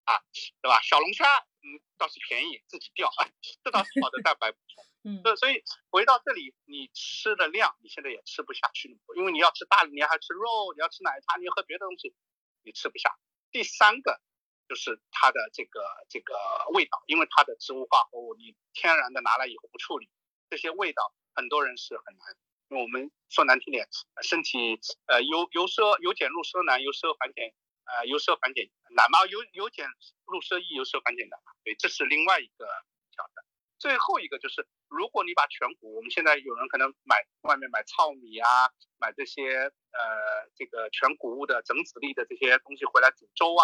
[0.05, 0.19] 啊，
[0.61, 0.81] 对吧？
[0.81, 1.25] 小龙虾，
[1.63, 3.09] 嗯，倒是便宜，自己钓，
[3.63, 4.83] 这倒是好的蛋白补充。
[5.07, 12.15] 嗯，对，所以回到这里，你吃的量你现在也吃不下去，因为你要吃大的，你还吃肉，你要吃奶茶，你要喝别的东西，
[12.63, 13.15] 你吃不下。
[13.51, 14.19] 第三个
[14.67, 16.33] 就是它的这个这个
[16.73, 20.09] 味道，因为它的植物化合物你天然的拿来以后不处理，
[20.49, 22.35] 这些味道很多人是很难。
[22.69, 23.87] 因为我们说难听点，
[24.23, 27.53] 身体呃由由奢由俭入奢难，由奢还俭
[27.85, 29.87] 呃由奢还俭难嘛，由由俭
[30.25, 31.53] 入奢易，由奢还俭难嘛。
[31.63, 32.65] 对，这是另外一个
[33.13, 33.45] 挑战。
[33.77, 38.49] 最后一个就是，如果你把全谷，我们现在有人可能买外面买糙米啊，
[38.97, 43.63] 买这些呃这个全谷物的整籽粒的这些东西回来煮粥啊、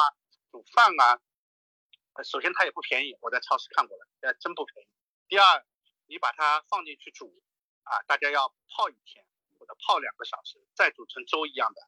[0.52, 1.20] 煮饭啊，
[2.24, 4.90] 首先它也不便宜，我在超市看过了，呃真不便宜。
[5.28, 5.66] 第二，
[6.08, 7.34] 你把它放进去煮
[7.84, 9.26] 啊，大家要泡一天
[9.58, 11.82] 或者泡两个小时，再煮成粥一样的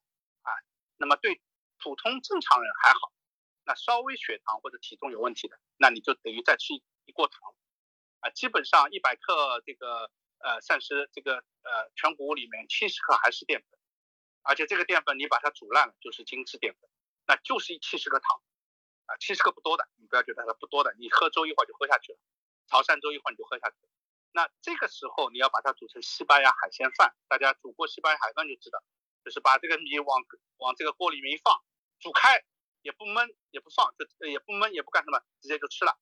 [0.44, 0.52] 啊，
[0.98, 1.42] 那么对
[1.78, 3.12] 普通正常人还好，
[3.66, 6.74] 那稍微血糖或者体重有问题的，那你就等于再吃
[7.06, 7.54] 一锅糖。
[8.22, 10.10] 啊，基本上一百克这个
[10.40, 13.78] 呃膳食这个呃全谷物里面七十克还是淀粉，
[14.44, 16.90] 而且这个淀粉你把它煮烂了就是精制淀粉，
[17.28, 18.42] 那就是七十克糖，
[19.06, 22.20] 啊七十克不多的，你不要觉得它不多的，你喝粥一会儿就喝下去了，
[22.68, 23.76] 潮汕粥一会儿你就喝下去。
[24.32, 28.82] 那这个时候你要把它煮成西班牙海鲜饭，大家煮过西班牙海饭就知道，
[29.24, 30.24] 就是把这个米往
[30.58, 31.62] 往这个锅里面一放，
[32.00, 32.44] 煮开
[32.82, 35.98] 也不焖也不放，就也不焖也不干什么，直接就吃了。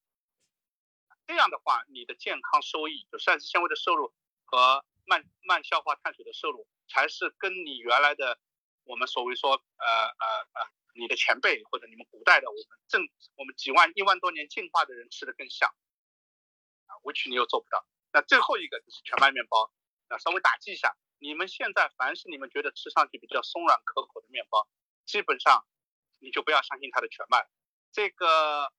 [1.27, 4.13] 这样的话，你的健康收益，就膳食纤维的摄入
[4.45, 8.39] 和慢慢消化碳水的摄入，才是跟你原来的
[8.83, 13.01] 我们所谓说，呃呃呃，你的前辈或者你们古代的我们正
[13.35, 15.69] 我们几万一万多年进化的人吃的更像，
[16.87, 17.85] 啊，委屈你又做不到。
[18.11, 19.71] 那最后一个就是全麦面包，
[20.09, 24.67] 那稍微打击一下，你们现在凡是你们觉得吃上去比较松软可口的面包，
[25.05, 25.65] 基本上
[26.19, 27.47] 你就不要相信它的全麦，
[27.91, 28.71] 这个。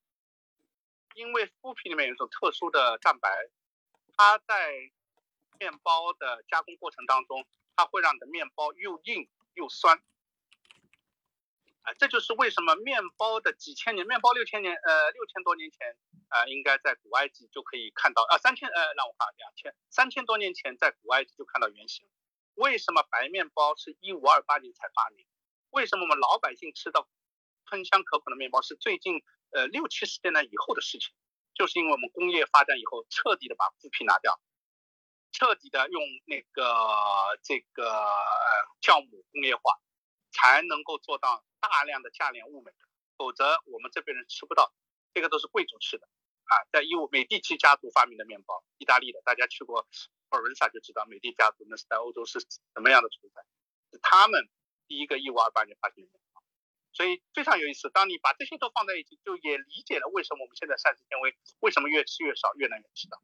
[1.15, 3.29] 因为麸皮里面有一种特殊的蛋白，
[4.17, 4.73] 它在
[5.61, 7.47] 面包的加工过程当中，
[7.77, 10.03] 它会让你的面包又硬又酸。
[11.83, 15.97] 啊，这就是为什么面包的几千年，面包六千年，呃，六千多年前，
[16.29, 22.09] 啊，应该在古埃及就可以看到，啊，三千，呃，让我看两千，三千多年前在古埃及就看到原型。
[22.55, 25.27] 为什么白面包是一五二八年才发明？
[25.71, 27.09] 为什么我们老百姓吃到
[27.67, 29.23] 喷香可口的面包是最近？
[29.55, 31.13] 呃，六七十年代以后的事情，
[31.53, 34.41] 就是因为我们工业发展以后，彻底的把麸皮拿掉，
[35.31, 36.65] 彻底的用那个
[37.43, 37.85] 这个
[38.81, 39.79] 酵母工业化，
[40.33, 42.73] 才能够做到大量的价廉物美，
[43.17, 44.73] 否则我们这边人吃不到。
[45.15, 46.09] 这个都是贵族吃的
[46.45, 49.87] 啊，在一五美第奇家族发明的面包，意大利的，大家去过
[50.31, 53.43] 佛罗伦萨就知道美第家族那是在欧洲是什么样的存在，
[53.93, 54.49] 是他们
[54.89, 56.43] 第一个一五二八年发明的面包。
[56.95, 63.23] 所以非常有意思，当你把这些都放在一起，就也理解了为什么我们现在膳食纤维为什么越吃越少，越难越吃到。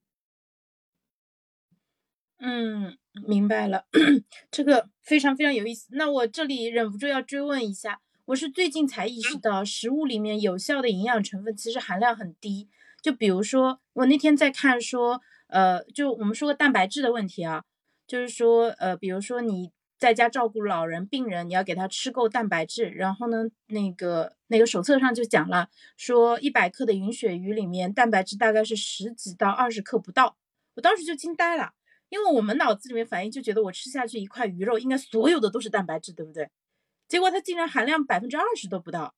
[2.40, 3.86] 嗯，明白了，
[4.50, 5.88] 这个非常非常有意思。
[5.92, 12.68] 那我这里忍不住要追问一下，我是最近才意识到，食物里面有效的营养成分其实含量很低。
[13.02, 17.64] 就比如说，我那天在看说，呃，就我们说个蛋白质的问题啊，
[18.06, 19.70] 就是说，呃，比如说你。
[19.98, 22.84] 在家照顾老人、病人，你要给他吃够蛋白质。
[22.84, 30.36] 然后呢，那个那个手册上就讲了，说一百克的银鳕鱼里面蛋白质大概是十几到二十克不到。
[30.76, 31.72] 我当时就惊呆了，
[32.08, 36.50] 因为我们脑子里面反应就觉得我吃下去一块鱼肉，应该所有的都是蛋白质，对不对？
[37.06, 39.14] 结果它竟然含量百分之二十都不到，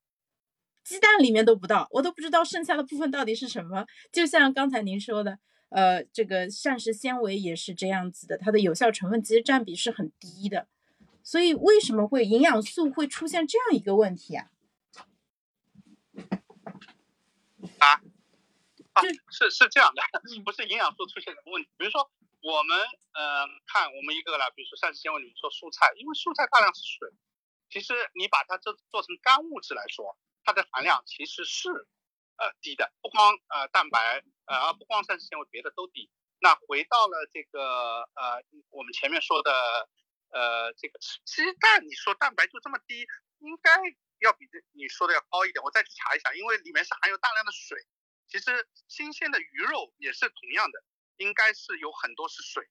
[0.84, 3.86] 鸡蛋里面都不到，我都不知道剩下的部分到底是什么。
[4.12, 5.38] 就像刚才您说的。
[5.72, 10.66] 呃，这个膳食纤维也是这样子的，它的有效成分其实占比是很低的，
[11.22, 14.50] 所以为什么会营养素会出现这样一个问题啊？
[17.78, 18.02] 啊，
[19.30, 20.02] 是是这样的，
[20.44, 21.68] 不是营养素出现什么问题。
[21.76, 22.10] 比如说
[22.42, 22.78] 我们
[23.12, 27.08] 呃看我们一个了，比如说膳食纤维里面说蔬菜，因为蔬菜大量是水，
[27.70, 31.68] 其实你把它做做成干物质来说，它的含量其实是。
[32.40, 36.10] 呃，低的不光呃蛋白，呃不光膳食纤维，别的都低。
[36.40, 39.52] 那回到了这个呃我们前面说的
[40.30, 43.06] 呃这个鸡蛋，你说蛋白就这么低，
[43.40, 43.70] 应该
[44.20, 45.62] 要比这你说的要高一点。
[45.62, 47.76] 我再去查一下，因为里面是含有大量的水。
[48.26, 50.82] 其实新鲜的鱼肉也是同样的，
[51.20, 52.64] 应该是有很多是水，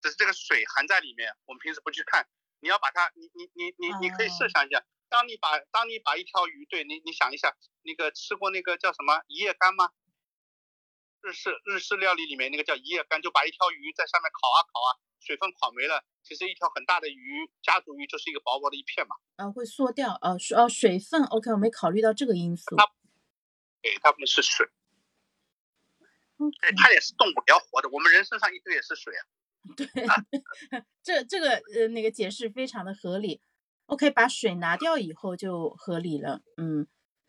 [0.00, 2.26] 只是这个水含在里面，我们平时不去看。
[2.60, 4.82] 你要把它，你你你你你可以设想一下。
[5.08, 9.90] 当你把当你把一条鱼，对你你想一下，那个吃过那个叫什么一夜干吗？
[11.20, 14.90] 日式日式料理里面那个叫一夜干，就把一条鱼在上面烤啊烤啊，
[15.20, 19.16] 水分烤没了，其实一条很大的鱼家族鱼就是一个薄薄的一片嘛。
[19.36, 22.76] 啊，会缩掉，呃，水哦水分，OK，我没考虑到这个因素。
[22.76, 22.86] 它，
[23.82, 24.66] 对，它们是水，
[26.60, 27.88] 对，它也是动物，也要活的。
[27.90, 29.22] 我们人身上一堆也是水啊。
[29.76, 29.86] 对，
[31.02, 33.42] 这这个呃那个解释非常的合理。
[33.86, 36.86] OK，把水拿掉以后就合理了，嗯，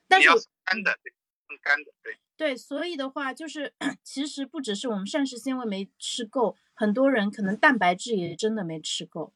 [0.07, 0.29] 但是
[0.63, 2.19] 干的，对，干的，对。
[2.37, 9.33] 对，所以的话就是，其实不只是我们膳食纤维没吃够，很多人可能蛋白质也真的没吃够。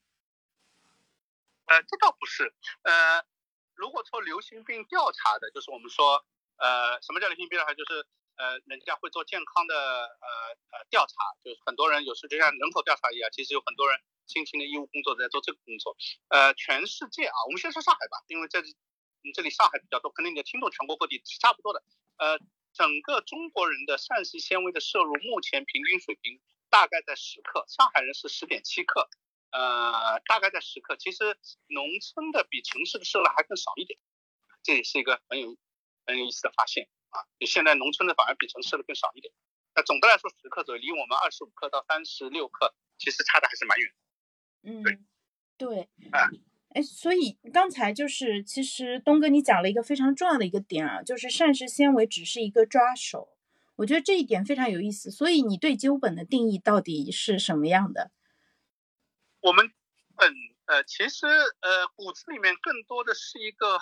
[1.66, 2.54] 呃，这倒不是。
[2.84, 3.24] 呃，
[3.76, 6.26] 如果说流行病调查的，就是我们说，
[6.58, 7.74] 呃，什么叫流行病调查？
[7.74, 8.08] 就是
[8.38, 10.28] 呃，人家会做健康的呃
[10.72, 11.14] 呃调查，
[11.44, 15.96] 就是很多人有时就像人口调查一样，其实有很多人辛勤的医务工作在做这个工作。
[16.30, 18.62] 呃，全世界啊，我们先说上海吧，因为这
[19.34, 21.84] 这里上海比较多，可能你的听众全国各地是差不多的。
[22.18, 22.40] 呃，
[22.74, 29.10] 整个中国人的膳食纤维的摄入，目前平均水平大概在十克，上海人是十点七克。
[29.52, 30.98] 呃，大概在十克。
[30.98, 33.98] 其实农村的比城市的摄入还更少一点，
[34.62, 35.56] 这也是一个很有
[36.06, 37.24] 很有意思的发现啊。
[37.40, 39.34] 就现在农村的反而比城市的更少一点。
[39.74, 43.96] 那总的来说，十克左右，离我们二十五克到三十六克，其实差的还是蛮远的。
[44.68, 44.84] 嗯
[45.58, 46.30] 对，对，啊
[46.70, 53.38] 哎，所以刚才就是，其实东哥你讲了一个非常重要的一个点啊，就是膳食纤维只是一个抓手，
[53.78, 55.12] 我觉得这一点非常有意思。
[55.12, 58.12] 所以你对纠本的定义到底是什么样的？
[59.42, 59.72] 我们
[60.18, 60.34] 本
[60.66, 63.78] 呃，其实呃骨子里面更多的是一个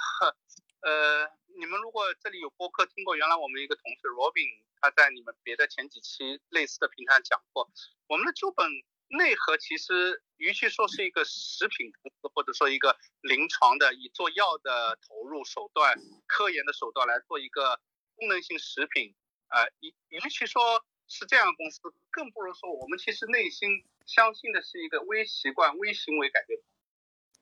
[0.81, 7.69] 呃，你们如果这里有播客听过，原来我们一个同事 Robin 他在你们别的前几期类似的平台上讲过，
[8.07, 8.67] 我们的纠本
[9.07, 17.79] 内核其实与其说是一个食品公司，或者说一个临床的以做药的投入手段、科研的手段来做一个
[18.15, 19.15] 功能性食品，
[19.49, 26.59] 呃，与与其说是这样的公司，更不如说我们其实内心相信的是一个微习惯、微行为改变。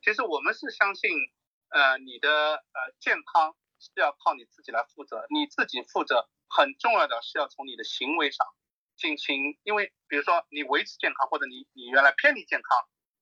[0.03, 1.09] 其实我们是相信，
[1.69, 8.45] 呃，你的呃健康是要靠你自己来负责，你自己负责很重要的是要从你的行为上
[8.95, 12.69] 进行，因为比如说你维持健康，或者你你原来偏离健康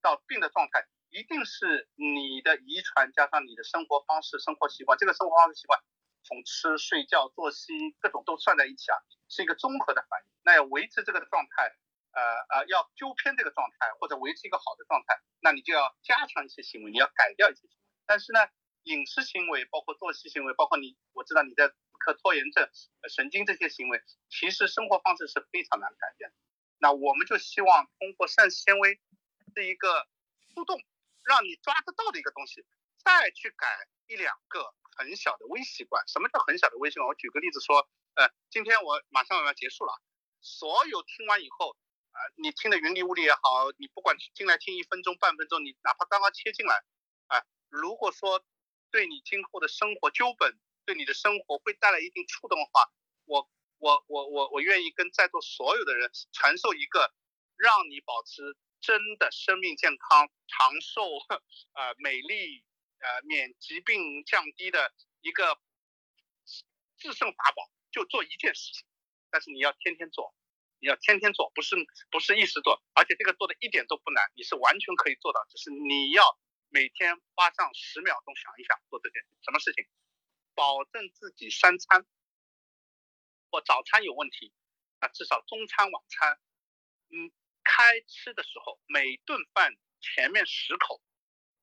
[0.02, 5.80] 到病的状态，一定是你的遗传加上你的生活方式、生活习惯，这个生活方式习惯
[6.24, 8.98] 从吃、睡觉、作息各种都算在一起啊，
[9.30, 10.30] 是一个综合的反应。
[10.44, 11.72] 那要维持这个状态，
[12.12, 12.22] 呃
[12.60, 17.86] 呃，要纠偏这个状态或者维持一个好的状态，那你就要加强一些行为，你要改掉一些行为。
[18.06, 18.40] 但是呢，
[18.84, 21.68] 饮食行为包括作息行为，包括你，我知道你在
[22.00, 22.70] 克拖延症、
[23.10, 26.36] 神经这些行为，其实生活方式是非常难改变的。
[26.78, 29.00] 那我们就希望通过膳食纤维
[29.54, 30.08] 是一个
[30.56, 30.82] 互动，
[31.24, 32.66] 让你抓得到的一个东西，
[33.04, 33.68] 再去改
[34.08, 36.08] 一两个很小的微习惯。
[36.08, 37.08] 什么叫很小的微习惯？
[37.08, 39.94] 我举个例子说，呃，今天我马上要结束了，
[40.42, 41.76] 所有听完以后，
[42.12, 46.82] 啊、你听的云里雾里也好，你不管进来听一分钟、半分钟，你哪怕刚刚切进来，
[47.28, 48.42] 啊、如果说
[48.92, 52.92] 对你今后的生活纠本，对你的生活会带来一定触动的话，
[53.26, 57.14] 我我我我我愿意跟在座所有的人传授一个
[57.56, 61.04] 让你保持真的生命健康、长寿、
[61.74, 62.64] 呃美丽、
[63.00, 65.60] 呃免疾病降低的一个
[66.98, 68.86] 制胜法宝，就做一件事情，
[69.30, 70.34] 但是你要天天做，
[70.80, 71.76] 你要天天做，不是
[72.10, 76.24] 不是一时做，而且这个做的一点都不难，你是完全可以做到，只是你要
[76.70, 79.88] 每天花上十秒钟想一想做这件什么事情，
[80.54, 82.06] 保证自己三餐
[83.50, 84.54] 或早餐有问题，
[85.00, 86.40] 啊，至少中餐晚餐，
[87.10, 87.32] 嗯，
[87.64, 91.02] 开吃的时候每顿饭前面十口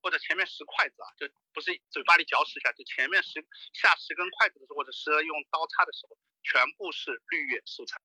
[0.02, 8.00] 或者前面十筷子啊，就不是嘴巴里嚼十下，就前面十下十根筷子的时候，或者是用刀叉的时候，全部是绿叶蔬菜。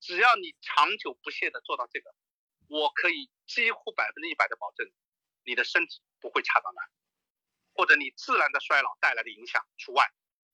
[0.00, 2.14] 只要你长久不懈的做到这个，
[2.68, 4.90] 我可以几乎百分之一百的保证，
[5.44, 6.82] 你的身体不会差到哪，
[7.74, 10.04] 或者你自然的衰老带来的影响除外。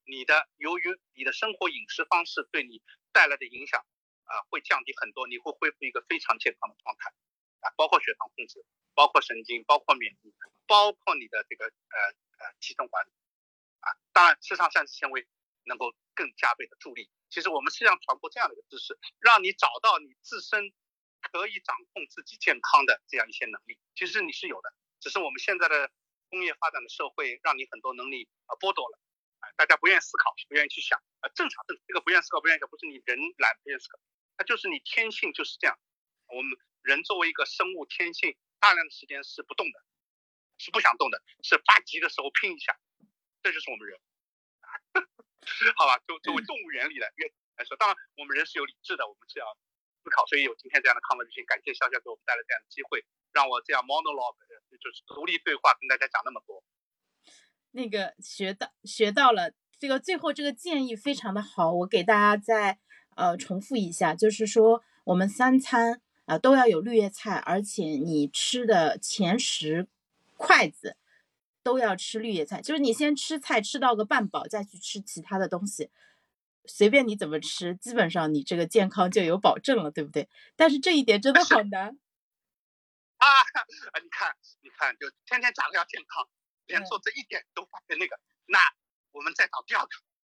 [0.05, 2.83] 你的由于你的生活饮食方式对你
[3.13, 3.85] 带来的影响
[4.25, 7.13] 啊、会降低很多，你会恢复一个非常健康的状态
[7.61, 8.65] 啊，包括血糖控制，
[8.95, 10.35] 包括神经，包括免疫，
[10.67, 11.99] 包括你的这个呃
[12.45, 13.11] 呃体重管理
[13.81, 15.27] 啊，当然吃上膳食纤维
[15.65, 17.11] 能够更加倍的助力。
[17.31, 20.73] 其实我们实际上传播这样的一个知识，让你找到你自身
[21.21, 25.91] 可以掌控自己健康的这样一些能力，其实你是有的，只是我们现在的
[26.29, 28.99] 工业发展的社会让你很多能力啊剥夺了。
[29.41, 34.01] 啊，大家不愿意思考，不愿意去想，啊，正常，正常，这个不愿意思考，不愿意想，不是你人懒，不愿意思考，
[34.37, 35.79] 它就是你天性就是这样。
[36.27, 39.79] 我们人作为一个生物，天性大量的时间是不动的，
[40.59, 42.77] 是不想动的，是发急的时候拼一下，
[43.41, 44.01] 这就是我们人。
[45.79, 47.07] 好吧，作作为动物原理的
[47.57, 49.57] 来说，当然我们人是有理智的，我们是要
[50.03, 54.39] 思考，所以有今天这样的康文之心感谢笑笑给我们带来这样的机会，让我这样 monologue
[54.79, 56.63] 就是独立对话跟大家讲那么多。
[57.73, 62.79] 那个学到学到了，这个最后这个建议非常的好，我给大家再
[63.17, 69.87] 呃重复一下，就是说我们三餐啊都要有绿叶菜，而且你吃的前十
[70.37, 70.97] 筷子
[71.63, 75.91] 都要吃绿叶菜，就是你先吃菜吃到个半饱，再去吃其他的东西，
[76.69, 80.29] 随便你怎么吃，基本上你这个健康就有保证了，对不对？
[80.55, 81.89] 但是这一点真的好难
[83.19, 83.27] 啊！
[83.27, 86.29] 啊，你看，你看，就天天讲要健康。
[86.69, 88.59] 连做这一点都发现那个，那
[89.13, 89.89] 我们再找第二个，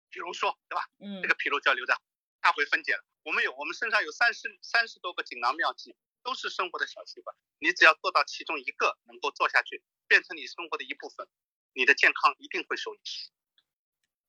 [0.09, 0.83] 比如说，对吧？
[0.97, 1.93] 嗯，这个皮肉就要留在
[2.41, 3.05] 下回分解了。
[3.21, 7.35] 我们有，我们身上有三十三十多个锦囊妙计，都是生活的小习惯。
[7.59, 11.27] 你只要做到其中一个能够做下去，变成你生活的一部分，
[11.73, 12.99] 你的健康一定会受益。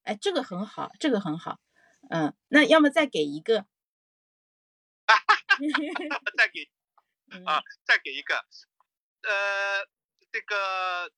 [0.03, 1.59] 哎，这个很好，这个很好。
[2.09, 3.65] 嗯，那要么再给一个，
[6.37, 6.69] 再给
[7.45, 8.35] 啊，再给一个，
[9.23, 9.87] 呃，
[10.31, 11.11] 这个。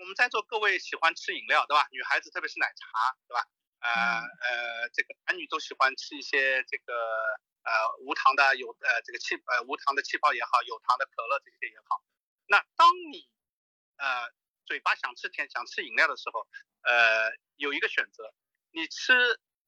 [0.00, 1.86] 我们在座各位喜欢吃饮料，对吧？
[1.92, 3.44] 女孩子特别是奶茶，对吧？
[3.80, 6.94] 呃呃，这个男女都喜欢吃一些这个
[7.62, 7.70] 呃
[8.00, 12.02] 无糖的有呃这个气呃无糖的气泡也好，有糖的可乐这些也好。
[12.46, 13.28] 那当你
[13.98, 14.32] 呃
[14.64, 16.48] 嘴巴想吃甜想吃饮料的时候，
[16.82, 18.32] 呃有一个选择，
[18.70, 19.12] 你吃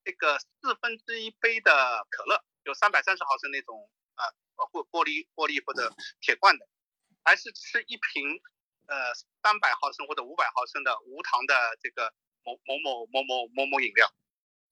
[0.04, 6.68] 这个四分之一杯的可乐，有三百三十毫升那种啊或玻璃玻璃或者铁罐的，
[7.24, 8.40] 还是吃一瓶？
[8.86, 8.94] 呃，
[9.42, 12.12] 三百毫升或者五百毫升的无糖的这个
[12.44, 14.06] 某某某某某某某饮料，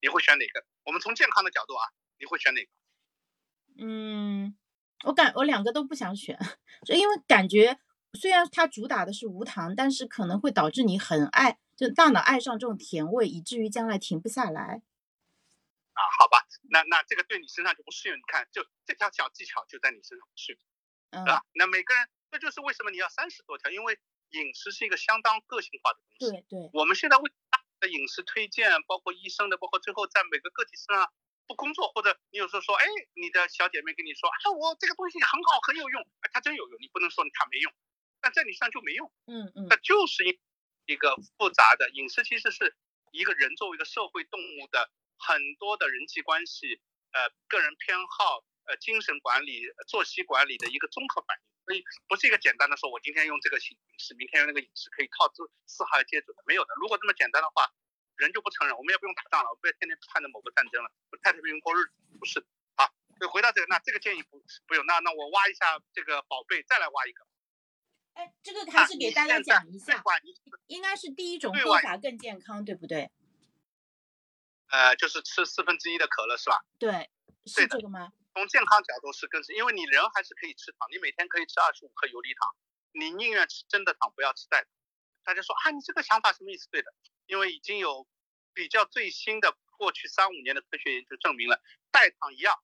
[0.03, 0.67] 你会选哪个？
[0.85, 2.71] 我们从健康的角度啊，你会选哪个？
[3.79, 4.55] 嗯，
[5.05, 6.39] 我感我两个都不想选，
[6.85, 7.81] 就因为感觉
[8.13, 14.83] 虽然它主打的是无糖，但是可能会导致你很爱，就大脑爱上这种甜味，以至于将来停不下来。
[15.95, 18.17] 啊，好吧，那那这个对你身上就不适用。
[18.19, 21.43] 你看，就这条小技巧就在你身上不适用，对吧？
[21.55, 22.09] 那每个人。
[22.33, 26.33] 这就是为什么你要三十多条，因为饮食是一个相当个性化的东西。
[26.33, 31.13] 对对，我们现在为大的饮食推荐，包括医生的，包括最后在每个个体身上
[31.47, 37.71] 不工作，或者你有时候说，哎，你的小姐妹跟你说，啊，我这个东西很好，很有用，哎，它真有用，你不能说它没用，
[38.23, 39.13] 但在你身上就没用。
[39.27, 40.41] 嗯嗯，那就是一
[40.87, 42.75] 一个复杂的饮食，其实是
[43.11, 44.89] 一个人作为一个社会动物的
[45.23, 46.81] 很多的人际关系，
[47.13, 51.43] 呃，个人偏好，呃，精神管理、作息管理的一个综合反应。
[51.65, 56.75] 所以不是一个简单的说，我今天用这个饮食，明天用那个饮食，可以靠这四号接准的，没有的。
[56.81, 57.71] 如果这么简单的话，
[58.17, 60.91] 人就不承认，我们也不用打仗了，我们不要天天盼着某个战争了，
[61.23, 62.45] 太太平过日子，不是
[62.75, 62.91] 啊。
[63.17, 67.25] 所以回到这个，那这个建议不不用，那那我挖一下这个宝贝，再来挖一个。
[68.15, 70.03] 哎，这个还是给大家讲一下，
[70.67, 73.09] 应该是第一种做法更健康，对不对？
[74.73, 76.65] 呃，就是吃四分之一的可乐是吧？
[76.79, 77.11] 对，
[77.45, 78.11] 是这个吗？
[78.33, 82.57] 从健康角度是更是，因为你人还是可以吃糖，你每天可以吃二十五克游离糖，
[82.93, 84.71] 你宁愿吃真的糖，不要吃代糖。
[85.25, 86.71] 大家说啊，你这个想法什么意思？
[86.71, 86.89] 对的，
[87.27, 88.09] 因为已经有
[88.55, 91.61] 比较最新的过去三五年的科学研究证明了，
[91.91, 92.59] 代糖一样，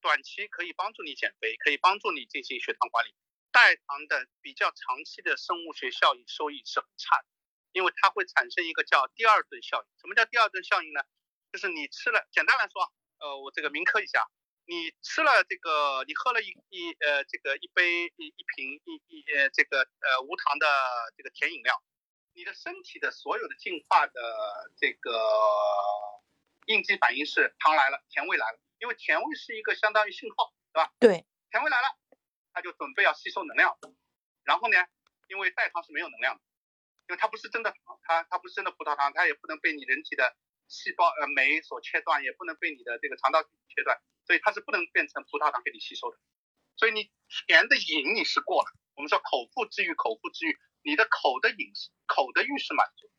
[0.00, 3.14] 短期可以帮助你减肥，可以帮助你进行血糖管理，
[3.52, 7.26] 代糖的比较长期的生物学效益收益是很差的，
[7.70, 9.88] 因为它会产生一个叫第二顿效应。
[10.00, 11.00] 什么叫第二顿效应呢？
[11.52, 14.26] 就是你吃了，简单来说，呃，我这个铭刻一下。
[14.64, 20.66] 你吃了这个，你喝了一一呃这个一杯一一瓶一一呃这个呃无糖的
[21.16, 21.82] 这个甜饮料，
[22.32, 25.10] 你的身体的所有的进化的这个
[26.66, 30.92] 应激反应是糖来了，甜味来了，因为甜味是一个相当于信号，对吧？
[31.00, 31.98] 对，甜味来了，
[32.54, 33.76] 它就准备要吸收能量，
[34.44, 34.78] 然后呢，
[35.28, 36.40] 因为代糖是没有能量的，
[37.08, 40.36] 因为它不是真的糖，它它不是真的葡萄糖，它也不能被你人体的
[40.68, 44.00] 细胞呃酶所切断，也不能被你的这个肠道切断。
[44.24, 46.16] 所以它是不能变成葡萄糖给你吸收的，
[46.76, 47.10] 所以你
[47.46, 48.70] 甜的瘾你是过了。
[48.94, 53.10] 我们说口腹之欲，口腹之欲，你的口的饮食，口的欲是满足，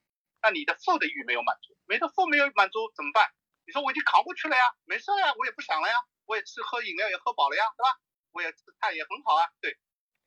[0.42, 3.30] 那你的腹的欲没有满足，没的腹没有满足怎么办？
[3.66, 8.00] 你说我已经扛过去了呀，没事呀，我也不想了呀，我也吃喝饮料也喝饱了呀，对吧？
[8.32, 9.78] 我也吃菜也很好啊，对，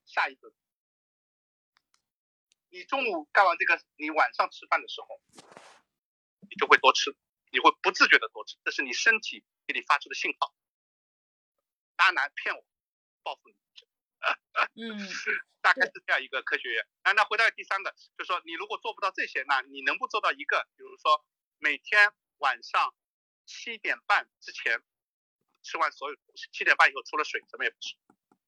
[0.04, 0.52] 下一顿，
[2.68, 5.20] 你中午干完这个，你晚上吃饭的时候，
[6.50, 7.16] 你就会多吃，
[7.50, 10.54] 你会不自觉的多吃，这是你身体给你发出的信号。
[11.96, 12.64] 渣男骗我，
[13.22, 13.56] 报复你。
[14.74, 14.98] 嗯，
[15.60, 16.86] 大概是这样一个科学院。
[17.04, 20.66] 那那回到第三个，就说你如果做不到这些，那你能不做到一个？
[20.76, 21.24] 比如说
[21.58, 22.94] 每天晚上
[23.44, 24.82] 七点半之前
[25.62, 27.94] 吃完所有东西，七点半以后除了水什么也不吃，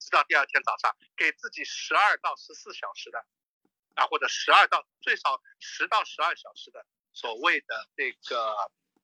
[0.00, 3.24] 直到第二天早上，给自己十二到十四小时的
[3.94, 8.54] 啊，或者十二到最少十到十二小时的所谓的这个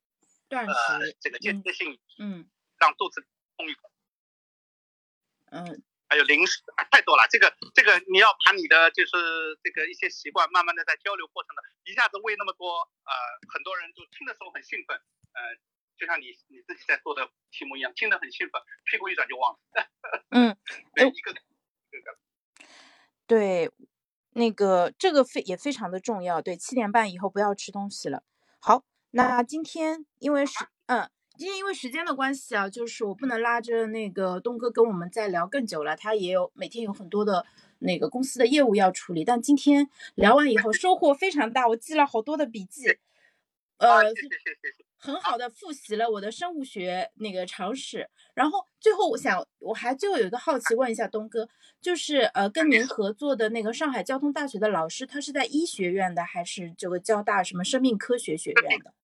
[0.49, 0.75] 断呃
[1.07, 2.49] 食，这个间歇性嗯
[2.79, 3.27] 让肚子
[3.57, 3.91] 空一口，
[5.51, 7.27] 嗯还有零食啊太多了。
[7.31, 13.13] 这个这个你要把你的就是这个一些习惯，慢慢的在交流过程的，一下子喂那么多，呃，
[13.53, 14.97] 很多人就听的时候很兴奋，
[15.33, 15.57] 呃，
[15.97, 19.59] 就像你你自己在做的题目一样，听得很兴奋，屁股一转就忘了。
[20.31, 20.57] 嗯，
[20.95, 22.19] 对，哎一个一个
[23.27, 23.71] 对，
[24.35, 26.43] 那个这个非也非常的重要。
[26.43, 28.23] 对，七点半以后不要吃东西了。
[28.61, 37.45] 好，那今天因为是嗯，今天因为时间的关系啊，就是我不能拉着那个东哥跟我们再聊更久了，他也有每天有很多的
[37.79, 39.25] 那个公司的业务要处理。
[39.25, 42.91] 但今天聊完以后收获非常大，我记了好多的笔记，
[43.79, 44.84] 啊，呃谢，谢谢谢谢。
[45.05, 51.47] 很好的复习了我的生物学那个常识，然后最后我想我还最后有一个好奇问一下东哥，
[51.79, 58.95] 就是呃跟您合作的那个上海交通大学的老师，他是在医学院的还是这个交大什么生命科学学院的？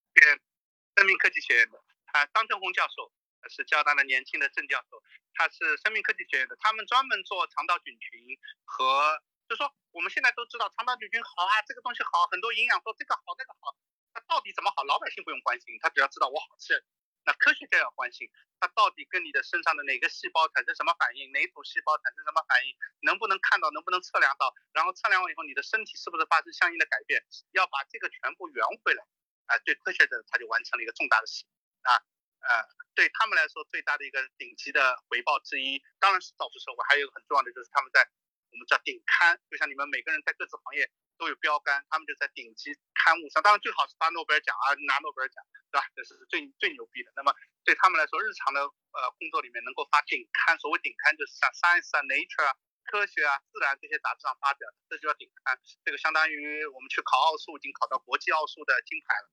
[0.97, 1.77] 生命科技学院的，
[2.17, 3.13] 啊，张正红教授
[3.49, 5.03] 是交大的年轻的郑教授，
[5.35, 8.21] 他是生命科技学院的，他们专门做肠道菌群
[8.65, 13.77] 和，就说我们现在都知道肠道菌群好啊，这个东西好，很多营养说这个好那个好，
[14.13, 16.85] 它到底怎么好，老百姓不用关心，他只要知道我好吃。
[17.25, 29.05] 那科学家要关心，它到底跟你的身上的哪个细胞产生什么反应，哪组细胞产生什么反应，能不能看到，能不能测量到，然后测量完以后，你的身体是不是发生相应的改变，要把这个全部圆回来。
[29.47, 31.53] 啊，对科学者他就完成了一个重大的使命
[31.83, 31.99] 啊，
[32.47, 38.09] 呃，对他们来说最大的一个顶级的回报之一，当然是造福社会，还有一个很重要的就是他们在
[38.53, 40.89] 我们叫顶刊，就像你们每个人在各自行业
[41.21, 45.85] 都有标杆，他们就在顶级刊物上，当然最好是发诺贝尔奖啊，拿诺贝尔奖，对吧？
[45.95, 47.13] 这是最最牛逼的。
[47.15, 47.31] 那么
[47.63, 52.57] 对他们来说，日常的呃工作里面能够发顶刊，所谓顶刊就是像 Science 啊、Nature 啊。
[52.91, 55.57] 科学啊、自然这些杂志上发表，这就叫顶刊。
[55.85, 59.31] 这个相当于我们去考奥数，已经考到国际奥数的金牌了。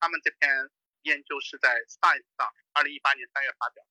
[0.00, 0.50] 他们这篇
[1.02, 3.84] 研究是在 Science 上，二零一八年三月发表，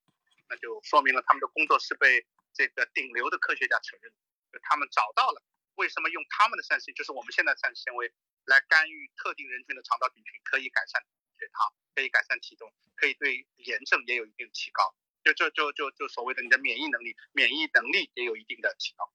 [0.50, 4.12] 那就说明了他们的工作是被这个顶流的科学家承认。
[4.52, 5.42] 就他们找到了
[5.76, 8.12] 为什么用他们的膳食，就是我们现在膳食纤维
[8.46, 11.02] 来干预特定人群的肠道菌群，可以改善
[11.38, 14.96] 血糖，可以改善体重，可以对炎症也有一定提高。
[15.24, 19.12] 就就就就就所谓的你的免疫能力，免疫能力也有一定的提高。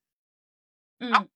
[1.00, 1.28] 嗯，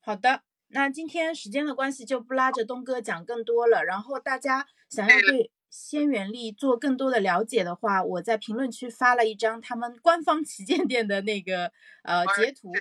[0.00, 0.42] 好的。
[0.68, 3.84] 那今天时间的关系，就不拉着东哥讲更多了。
[3.84, 11.70] 然后大家想要对仙原力做更多的了解的话，我在评论区发了一张他们官方旗舰店的那个
[12.02, 12.72] 呃截图，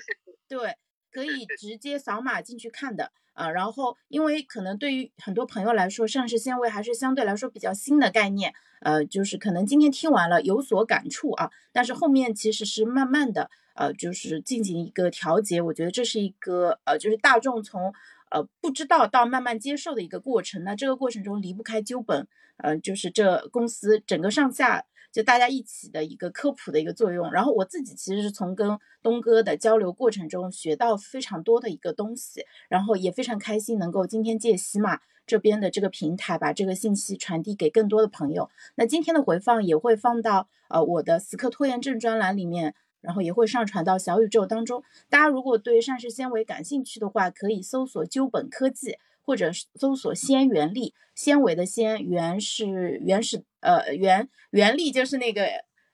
[0.48, 0.78] 对，
[1.16, 3.12] 可以直接扫码进去看的。
[3.34, 17.94] 啊，然后因为可能对于很多朋友来说，膳食纤维还是相对来说比较新的概念，呃，就是可能今天听完了有所感触啊，但是后面其实是慢慢的，呃，就是进行一个调节，我觉得这是一个呃，就是大众从
[18.32, 20.64] 呃不知道到慢慢接受的一个过程。
[20.64, 24.86] 那这个过程中离不开纠本，呃，就是这公司整个上下。
[25.16, 38.50] 就大家一起的一个科普的一个作用，然后我自己其实是从跟东哥的交流过程中学到非常多的一个东西，然后也非常开心能够今天借喜马这边的这个平台把这个信息传递给更多的朋友。
[38.76, 44.84] 那今天的回放也会放到呃我的死磕拖延症专栏里面，然后也会上传到小宇宙当中。
[45.10, 48.98] 大家如果对膳食纤维感兴趣的话，可以搜索鸠本科技。
[49.26, 55.48] 或者搜索纤原力，纤维的纤，原是原始，呃，原原力就是那个，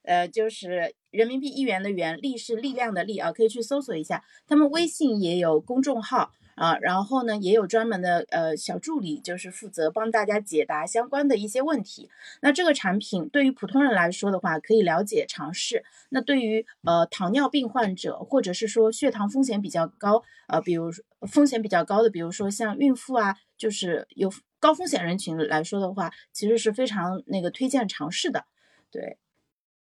[0.03, 4.23] 呃，就是人民币一元的元，力是力量的力啊，可以去搜索一下。
[4.47, 12.09] 他们微信也有公众号啊，然后呢，也有专门的呃小助理，就是负责帮大家解答相关的一些问题。
[12.41, 15.83] 那这个产品对于普通人来说的话，可以了解尝试。
[16.09, 20.91] 那对于呃糖尿病患者，或者是说血糖风险比较高，呃，比如。
[21.27, 28.45] 风险比较高的，比如说像孕妇啊，就是有高风险人群来说的话，其实是非常那个推荐尝试的。
[28.89, 29.19] 对，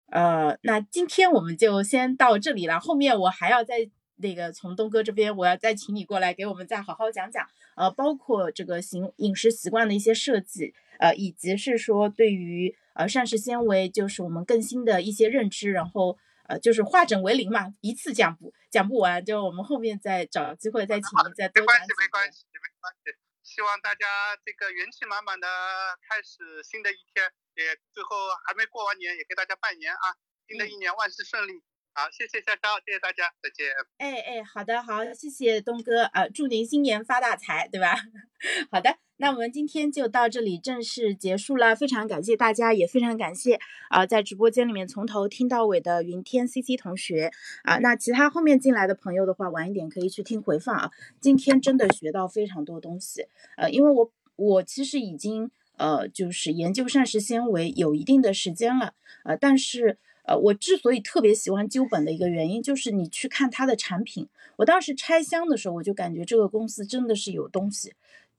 [0.08, 16.18] 呃，那今天我们就先到这里了，后面我还要再那个从东哥这边，我要再请你过来给我们再好好讲讲，呃，包括这个行饮食习惯的一些设计，呃，以及是说对于呃膳食纤维，就是我们更新的一些认知，然后。
[16.50, 21.62] 呃，就是化整为零嘛，一次讲不讲不完，就我们后面再找机会再请您再多讲。
[21.62, 23.14] 没关系，没关系，没关系。
[23.44, 25.46] 希望大家这个元气满满的
[26.10, 27.22] 开始新的一天，
[27.54, 30.18] 也最后还没过完年，也给大家拜年啊！
[30.48, 31.62] 新的一年万事顺利。
[32.00, 33.68] 好，谢谢潇潇，谢谢大家，再见。
[33.98, 37.94] 哎哎，好的好，谢谢东哥啊，祝您新年发大财，对吧？
[38.72, 38.96] 好的。
[39.18, 43.60] 那我们今天就到这里正式结束了，非常感谢大家，也非常感谢
[43.90, 50.90] 啊，在直播间里面从头听到尾的云天 C C 同学啊，那其他后面进来的朋友的话，晚一点可以去听回放啊。
[51.20, 53.26] 今天真的学到非常多东西，
[53.58, 58.94] 呃，因为我我其实已经呃，就是研究膳食纤维有一定的时间了，
[59.26, 59.98] 呃，但是
[60.30, 67.94] 呃，我之所以特别喜欢鸠本的一个原因，就是你去看它的产品，我当时拆箱的时候，我就感觉这个公司真的是有东西，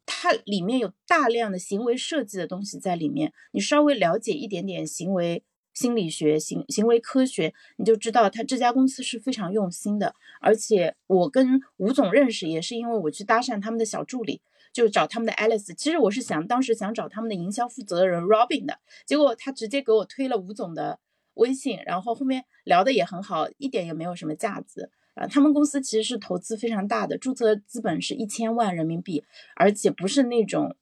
[0.07, 5.43] 它里面有大量的行为设计的东西在里面，你稍微了解一点点行为。
[5.73, 10.15] 心理学、行行为科学，你就知道他这家公司是非常用心的。
[10.41, 14.43] 而且我跟吴总认识，也是因为我去搭讪他们的小助理，
[14.73, 15.73] 就找他们的 Alice。
[15.77, 20.99] 其实我是想当时想找他们的营销负责人 Robin 的，结果他直接给我推了吴总的
[21.35, 24.90] 微信，然后后面聊的也很好，一点也没有什么架子。
[25.15, 29.24] 啊，他们公司其实是投资非常大的，注册资本是一千万人民币，
[29.57, 30.77] 而且不是那种，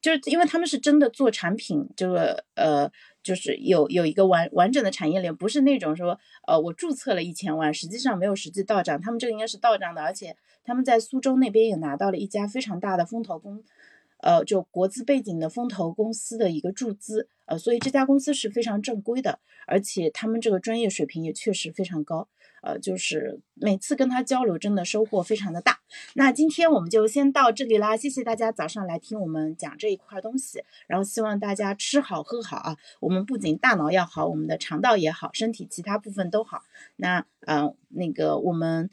[0.00, 2.90] 就是因为他们是真的做产品，这个呃。
[3.20, 8.98] 就是有有一个完完整的产业链，不是那种说，呃，我注册了一千万，实际上没有实际到账。
[8.98, 10.34] 他们这个应该是到账的，而且
[10.64, 13.62] 他们在苏州那边也拿到了一家非常大的风投公，
[14.20, 22.28] 呃，就国资背景的风投公司的一个注资，呃，所以这家公司是非常正规的，而且他们这个专业水平也确实非常高。
[22.60, 25.78] 呃，就是每次跟他交流，真的收获非常的大。
[26.14, 32.76] 那今天我们就先到这里啦，谢谢大家早上来听我们讲这一块东西，然后希望大家吃好喝好啊。
[32.98, 36.64] 我们不仅大脑要好，我们的肠道也好，身体其他部分都好。
[36.96, 38.90] 那嗯，那个我们。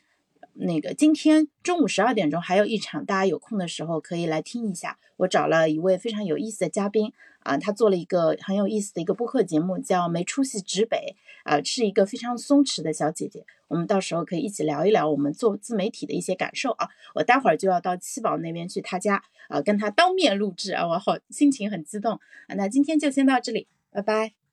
[0.57, 4.97] 那个今天中午十二点钟还有一场，大家有空的时候可以来听一下。
[5.17, 11.15] 我找了一位非常有意思的嘉宾啊，他做了一个很有意思的一个播客节目，叫《没出息直北》
[11.49, 13.45] 啊，是一个非常松弛的小姐姐。
[13.67, 16.87] 我们到时候可以一起聊一聊我们做自媒体的一些感受啊。
[17.15, 22.13] 我待会儿就要到七宝那边去他家啊，跟他当面录制啊，我好心情很激动
[22.47, 22.55] 啊。
[22.55, 24.44] 那今天就先到这里，拜拜。